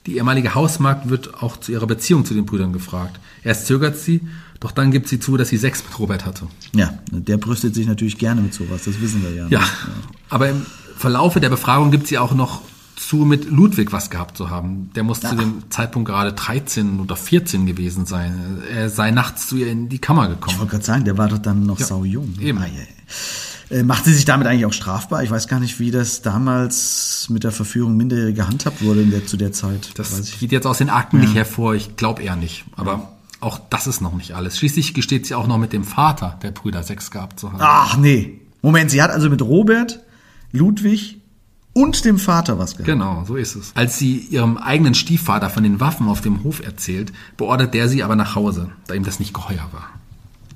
[0.05, 3.19] Die ehemalige Hausmagd wird auch zu ihrer Beziehung zu den Brüdern gefragt.
[3.43, 4.21] Erst zögert sie,
[4.59, 6.47] doch dann gibt sie zu, dass sie Sex mit Robert hatte.
[6.75, 9.43] Ja, der brüstet sich natürlich gerne mit sowas, das wissen wir ja.
[9.45, 9.49] ne?
[9.49, 9.61] Ja,
[10.29, 10.65] aber im
[10.97, 12.61] Verlaufe der Befragung gibt sie auch noch
[13.07, 14.89] zu, mit Ludwig was gehabt zu haben.
[14.95, 18.61] Der muss zu dem Zeitpunkt gerade 13 oder 14 gewesen sein.
[18.73, 20.59] Er sei nachts zu ihr in die Kammer Ich gekommen.
[20.59, 22.33] wollte gerade sagen, der war doch dann noch Ja, sau jung.
[22.39, 22.57] eben.
[22.59, 22.73] Ah, ja,
[23.71, 23.77] ja.
[23.77, 25.23] Äh, Macht sie sich damit eigentlich auch strafbar?
[25.23, 29.25] Ich weiß gar nicht, wie das damals mit der Verführung Minderjähriger gehandhabt wurde in der,
[29.25, 29.91] zu der Zeit.
[29.97, 30.39] Das weiß ich.
[30.39, 31.73] geht jetzt aus den Akten nicht hervor.
[31.75, 32.65] Ich glaube eher nicht.
[32.75, 34.57] Aber auch das ist noch nicht alles.
[34.57, 37.59] Schließlich gesteht sie auch noch mit dem Vater der Brüder Sex gehabt zu haben.
[37.61, 38.39] Ach nee.
[38.61, 39.99] Moment, sie hat also mit Robert,
[40.51, 41.17] Ludwig
[41.73, 42.85] und dem Vater was gehabt.
[42.85, 43.71] Genau, so ist es.
[43.75, 48.03] Als sie ihrem eigenen Stiefvater von den Waffen auf dem Hof erzählt, beordert der sie
[48.03, 49.89] aber nach Hause, da ihm das nicht geheuer war.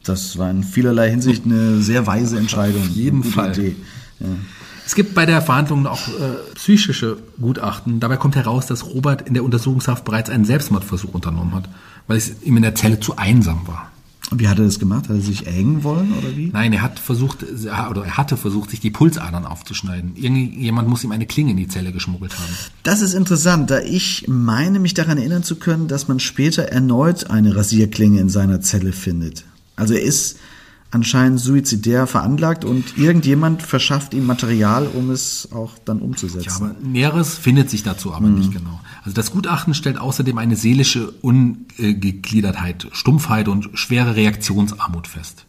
[0.04, 2.84] Das war in vielerlei Hinsicht eine sehr weise Entscheidung.
[2.84, 3.58] Auf jeden Fall.
[4.20, 4.28] Ja.
[4.86, 8.00] Es gibt bei der Verhandlung auch äh, psychische Gutachten.
[8.00, 11.68] Dabei kommt heraus, dass Robert in der Untersuchungshaft bereits einen Selbstmordversuch unternommen hat,
[12.08, 13.92] weil es ihm in der Zelle zu einsam war.
[14.30, 15.08] Und wie hat er das gemacht?
[15.08, 16.48] Hat er sich erhängen wollen oder wie?
[16.48, 20.18] Nein, er hat versucht, oder er hatte versucht, sich die Pulsadern aufzuschneiden.
[20.18, 22.54] Irgendjemand muss ihm eine Klinge in die Zelle geschmuggelt haben.
[22.84, 27.30] Das ist interessant, da ich meine, mich daran erinnern zu können, dass man später erneut
[27.30, 29.46] eine Rasierklinge in seiner Zelle findet.
[29.78, 30.38] Also er ist
[30.92, 36.50] anscheinend suizidär veranlagt und irgendjemand verschafft ihm Material, um es auch dann Ja, umzusetzen.
[36.64, 38.80] aber Näheres findet sich dazu aber nicht genau.
[39.04, 45.46] Also das Gutachten stellt außerdem eine seelische Ungegliedertheit, Stumpfheit und schwere Reaktionsarmut fest.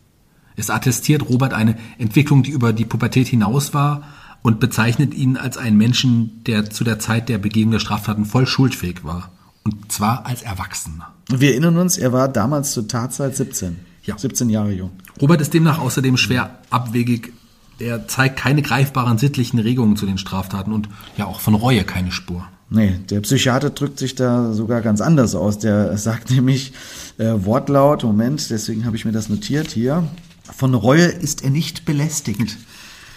[0.57, 4.03] Es attestiert Robert eine Entwicklung, die über die Pubertät hinaus war
[4.43, 8.47] und bezeichnet ihn als einen Menschen, der zu der Zeit der Begehung der Straftaten voll
[8.47, 9.31] schuldfähig war
[9.65, 11.13] Und zwar als Erwachsener.
[11.31, 13.77] Wir erinnern uns, er war damals zur Tatzeit 17.
[14.09, 14.19] Ja.
[14.19, 14.91] 17 Jahre jung.
[15.21, 17.33] Robert ist demnach außerdem schwer abwegig.
[17.79, 22.11] Er zeigt keine greifbaren sittlichen Regungen zu den Straftaten und ja auch von Reue keine
[22.11, 22.49] Spur.
[22.71, 25.59] Nee, der Psychiater drückt sich da sogar ganz anders aus.
[25.59, 26.73] Der sagt nämlich
[27.19, 30.09] äh, Wortlaut, Moment, deswegen habe ich mir das notiert hier.
[30.57, 32.57] Von Reue ist er nicht belästigt.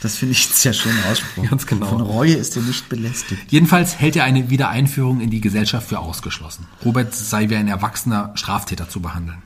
[0.02, 1.48] Das finde ich sehr schönen Ausspruch.
[1.50, 1.86] Ganz genau.
[1.86, 3.44] Von Reue ist er nicht belästigt.
[3.50, 6.66] Jedenfalls hält er eine Wiedereinführung in die Gesellschaft für ausgeschlossen.
[6.84, 9.42] Robert sei wie ein erwachsener Straftäter zu behandeln.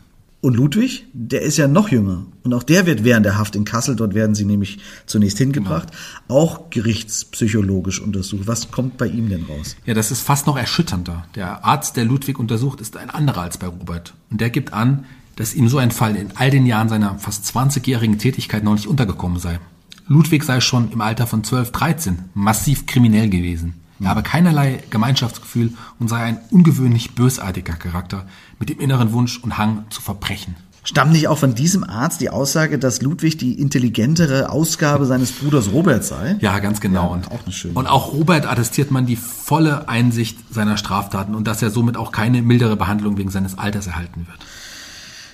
[0.45, 2.27] Und Ludwig, der ist ja noch jünger.
[2.43, 4.77] Und auch der wird während der Haft in Kassel, dort werden sie nämlich
[5.07, 5.87] zunächst hingebracht,
[6.27, 8.45] auch gerichtspsychologisch untersucht.
[8.45, 9.75] Was kommt bei ihm denn raus?
[9.87, 11.25] Ja, das ist fast noch erschütternder.
[11.33, 14.13] Der Arzt, der Ludwig untersucht, ist ein anderer als bei Robert.
[14.29, 17.43] Und der gibt an, dass ihm so ein Fall in all den Jahren seiner fast
[17.45, 19.59] 20-jährigen Tätigkeit noch nicht untergekommen sei.
[20.07, 23.73] Ludwig sei schon im Alter von 12, 13 massiv kriminell gewesen.
[23.99, 28.25] Er habe keinerlei Gemeinschaftsgefühl und sei ein ungewöhnlich bösartiger Charakter
[28.59, 30.55] mit dem inneren Wunsch und Hang zu verbrechen.
[30.83, 35.71] Stammt nicht auch von diesem Arzt die Aussage, dass Ludwig die intelligentere Ausgabe seines Bruders
[35.71, 36.35] Robert sei?
[36.41, 37.05] Ja, ganz genau.
[37.05, 37.73] Ja, und, auch eine schöne.
[37.73, 42.11] und auch Robert attestiert man die volle Einsicht seiner Straftaten und dass er somit auch
[42.11, 44.39] keine mildere Behandlung wegen seines Alters erhalten wird.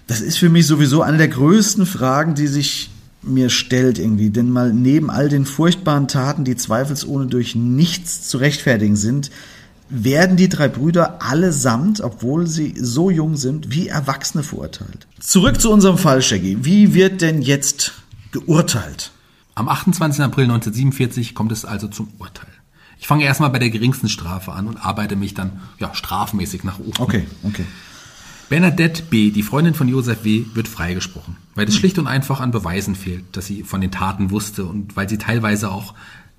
[0.07, 2.89] Das ist für mich sowieso eine der größten Fragen, die sich
[3.24, 4.30] mir stellt irgendwie.
[4.30, 9.32] Denn mal neben all den furchtbaren Taten, die zweifelsohne durch nichts zu rechtfertigen sind,
[9.89, 15.05] werden die drei Brüder allesamt, obwohl sie so jung sind, wie Erwachsene verurteilt.
[15.19, 16.63] Zurück zu unserem Fall, Shaggy.
[16.63, 17.93] Wie wird denn jetzt
[18.32, 19.11] geurteilt?
[19.53, 20.24] Am 28.
[20.24, 22.47] April 1947 kommt es also zum Urteil.
[22.99, 26.80] Ich fange erstmal bei der geringsten Strafe an und arbeite mich dann ja, strafmäßig nach
[26.80, 26.93] oben.
[26.99, 27.65] Okay, okay.
[28.51, 32.51] Bernadette B., die Freundin von Josef W., wird freigesprochen, weil es schlicht und einfach an
[32.51, 35.93] Beweisen fehlt, dass sie von den Taten wusste und weil sie teilweise auch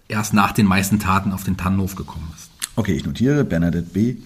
[0.08, 2.50] erst nach den meisten Taten auf den Tannenhof gekommen ist.
[2.76, 4.16] Okay, ich notiere Bernadette B.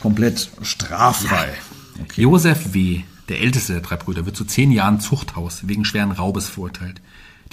[0.00, 1.50] komplett straffrei.
[2.02, 2.22] Okay.
[2.22, 6.48] Josef W., der älteste der drei Brüder, wird zu zehn Jahren Zuchthaus wegen schweren Raubes
[6.48, 7.00] verurteilt.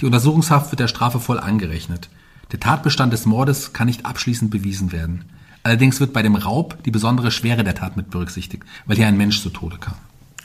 [0.00, 2.08] Die Untersuchungshaft wird der Strafe voll angerechnet.
[2.50, 5.26] Der Tatbestand des Mordes kann nicht abschließend bewiesen werden.
[5.62, 9.16] Allerdings wird bei dem Raub die besondere Schwere der Tat mit berücksichtigt, weil hier ein
[9.16, 9.96] Mensch zu Tode kam.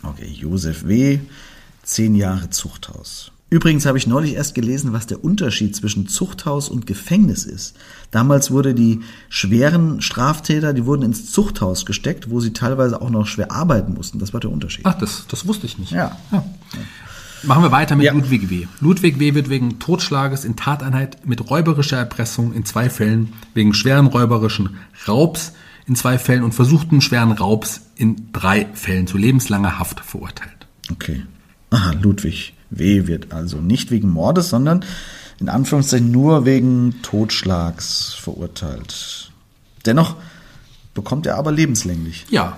[0.04, 1.20] Okay, Josef W.,
[1.84, 3.32] zehn Jahre Zuchthaus.
[3.50, 7.76] Übrigens habe ich neulich erst gelesen, was der Unterschied zwischen Zuchthaus und Gefängnis ist.
[8.12, 13.28] Damals wurde die schweren Straftäter, die wurden ins Zuchthaus gesteckt, wo sie teilweise auch noch
[13.28, 14.20] schwer arbeiten mussten.
[14.20, 14.86] Das war der Unterschied.
[14.86, 15.92] Ach, das, das wusste ich nicht.
[15.92, 16.18] Ja.
[17.46, 18.14] Machen wir weiter mit Ja.
[18.14, 18.66] Ludwig W.
[18.80, 19.34] Ludwig W.
[19.36, 24.78] wird wegen Totschlages in Tateinheit mit räuberischer Erpressung in zwei Fällen, wegen schweren räuberischen
[25.08, 25.54] Raubs
[25.86, 30.68] in zwei Fällen und versuchten schweren Raubs in drei Fällen zu lebenslanger Haft verurteilt.
[30.92, 31.24] Okay.
[31.70, 33.06] Aha, Ludwig W.
[33.08, 34.84] wird also nicht wegen Mordes, sondern
[35.40, 39.32] in Anführungszeichen nur wegen Totschlags verurteilt.
[39.86, 40.16] Dennoch
[40.96, 42.26] bekommt er aber lebenslänglich.
[42.30, 42.58] Ja, Ja,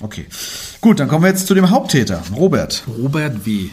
[0.00, 0.26] okay.
[0.80, 2.84] Gut, dann kommen wir jetzt zu dem Haupttäter, Robert.
[2.98, 3.70] Robert W.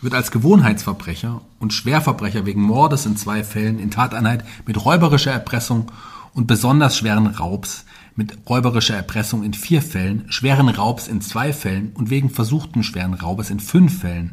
[0.00, 5.90] wird als Gewohnheitsverbrecher und Schwerverbrecher wegen Mordes in zwei Fällen in Tateinheit mit räuberischer Erpressung
[6.34, 11.92] und besonders schweren Raubs mit räuberischer Erpressung in vier Fällen, schweren Raubs in zwei Fällen
[11.94, 14.32] und wegen versuchten schweren Raubes in fünf Fällen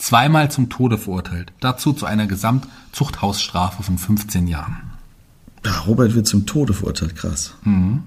[0.00, 1.52] zweimal zum Tode verurteilt.
[1.60, 4.89] Dazu zu einer Gesamtzuchthausstrafe von 15 Jahren.
[5.64, 7.54] Ja, Robert wird zum Tode verurteilt, krass.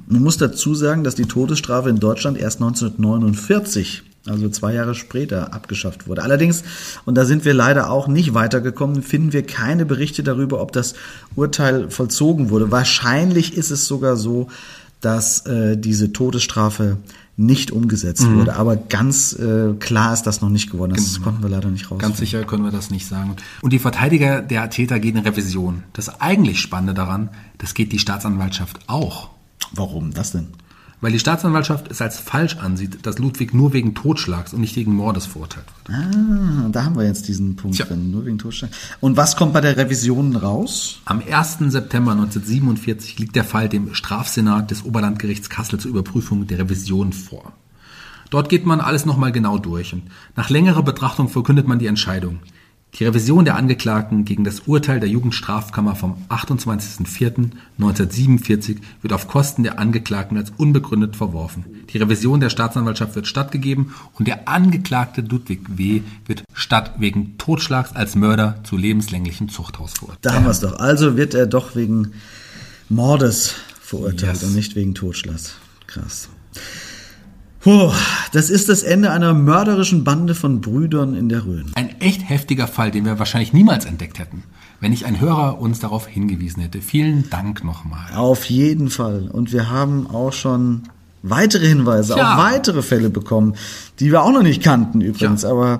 [0.07, 5.53] Man muss dazu sagen, dass die Todesstrafe in Deutschland erst 1949, also zwei Jahre später,
[5.53, 6.23] abgeschafft wurde.
[6.23, 6.63] Allerdings,
[7.05, 10.95] und da sind wir leider auch nicht weitergekommen, finden wir keine Berichte darüber, ob das
[11.35, 12.71] Urteil vollzogen wurde.
[12.71, 14.47] Wahrscheinlich ist es sogar so,
[15.01, 16.97] dass äh, diese Todesstrafe
[17.35, 18.55] nicht umgesetzt wurde.
[18.55, 20.93] Aber ganz äh, klar ist das noch nicht geworden.
[20.95, 21.99] Das konnten wir leider nicht raus.
[21.99, 23.35] Ganz sicher können wir das nicht sagen.
[23.61, 25.83] Und die Verteidiger der Täter gehen in Revision.
[25.93, 29.29] Das eigentlich Spannende daran, das geht die Staatsanwaltschaft auch.
[29.73, 30.49] Warum das denn?
[31.03, 34.95] Weil die Staatsanwaltschaft es als falsch ansieht, dass Ludwig nur wegen Totschlags und nicht wegen
[34.95, 35.97] Mordes verurteilt wird.
[35.99, 37.87] Ah, da haben wir jetzt diesen Punkt Tja.
[37.87, 38.69] drin, nur wegen Totschlag.
[39.01, 41.01] Und was kommt bei der Revision raus?
[41.03, 41.57] Am 1.
[41.73, 47.51] September 1947 liegt der Fall dem Strafsenat des Oberlandgerichts Kassel zur Überprüfung der Revision vor.
[48.29, 50.03] Dort geht man alles nochmal genau durch und
[50.37, 52.39] nach längerer Betrachtung verkündet man die Entscheidung.
[52.99, 59.79] Die Revision der Angeklagten gegen das Urteil der Jugendstrafkammer vom 28.04.1947 wird auf Kosten der
[59.79, 61.65] Angeklagten als unbegründet verworfen.
[61.91, 66.01] Die Revision der Staatsanwaltschaft wird stattgegeben und der Angeklagte Ludwig W.
[66.27, 70.23] wird statt wegen Totschlags als Mörder zu lebenslänglichem Zuchthaus verurteilt.
[70.25, 70.77] Da haben wir es doch.
[70.79, 72.11] Also wird er doch wegen
[72.89, 74.43] Mordes verurteilt Yes.
[74.43, 75.55] und nicht wegen Totschlags.
[75.87, 76.29] Krass.
[77.63, 77.93] Puh,
[78.33, 81.71] das ist das Ende einer mörderischen Bande von Brüdern in der Rhön.
[81.75, 84.43] Ein echt heftiger Fall, den wir wahrscheinlich niemals entdeckt hätten,
[84.81, 86.81] wenn nicht ein Hörer uns darauf hingewiesen hätte.
[86.81, 88.13] Vielen Dank nochmal.
[88.15, 89.29] Auf jeden Fall.
[89.31, 90.83] Und wir haben auch schon
[91.21, 92.33] weitere Hinweise Tja.
[92.33, 93.55] auf weitere Fälle bekommen,
[94.01, 95.41] die wir auch noch nicht kannten übrigens.
[95.41, 95.51] Tja.
[95.51, 95.79] Aber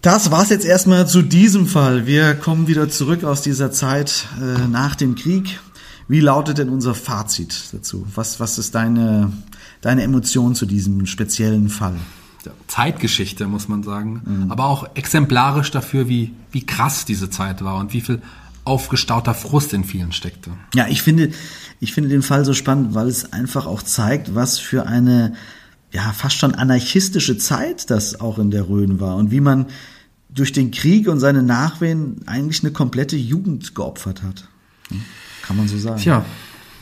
[0.00, 2.06] das war's jetzt erstmal zu diesem Fall.
[2.06, 5.58] Wir kommen wieder zurück aus dieser Zeit äh, nach dem Krieg.
[6.08, 8.06] Wie lautet denn unser Fazit dazu?
[8.14, 9.32] Was, was ist deine,
[9.80, 11.96] deine Emotion zu diesem speziellen Fall?
[12.66, 14.46] Zeitgeschichte, muss man sagen.
[14.50, 18.20] Aber auch exemplarisch dafür, wie, wie krass diese Zeit war und wie viel
[18.64, 20.50] aufgestauter Frust in vielen steckte.
[20.74, 21.30] Ja, ich finde,
[21.80, 25.34] ich finde den Fall so spannend, weil es einfach auch zeigt, was für eine,
[25.92, 29.66] ja, fast schon anarchistische Zeit das auch in der Rhön war und wie man
[30.30, 34.48] durch den Krieg und seine Nachwehen eigentlich eine komplette Jugend geopfert hat.
[34.88, 35.02] Hm,
[35.46, 36.00] Kann man so sagen.
[36.00, 36.24] Tja,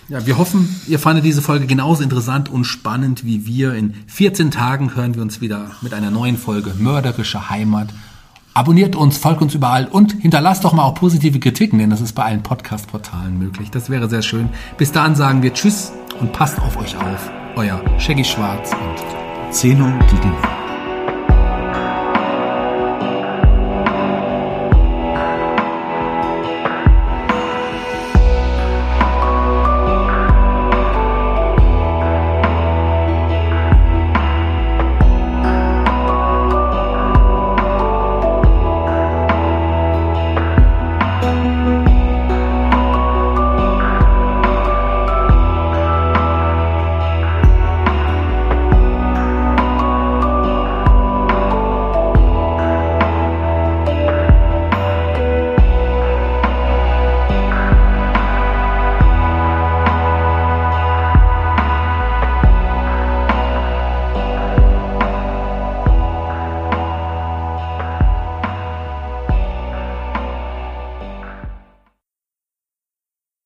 [0.08, 3.74] ja, wir hoffen, ihr fandet diese Folge genauso interessant und spannend wie wir.
[3.74, 7.88] In 14 Tagen hören wir uns wieder mit einer neuen Folge Mörderische Heimat.
[8.54, 12.12] Abonniert uns, folgt uns überall und hinterlasst doch mal auch positive Kritiken, denn das ist
[12.12, 13.70] bei allen Podcast-Portalen möglich.
[13.70, 14.50] Das wäre sehr schön.
[14.76, 17.30] Bis dahin sagen wir Tschüss und passt auf euch auf.
[17.56, 20.61] Euer Shaggy Schwarz und Zeno Didina.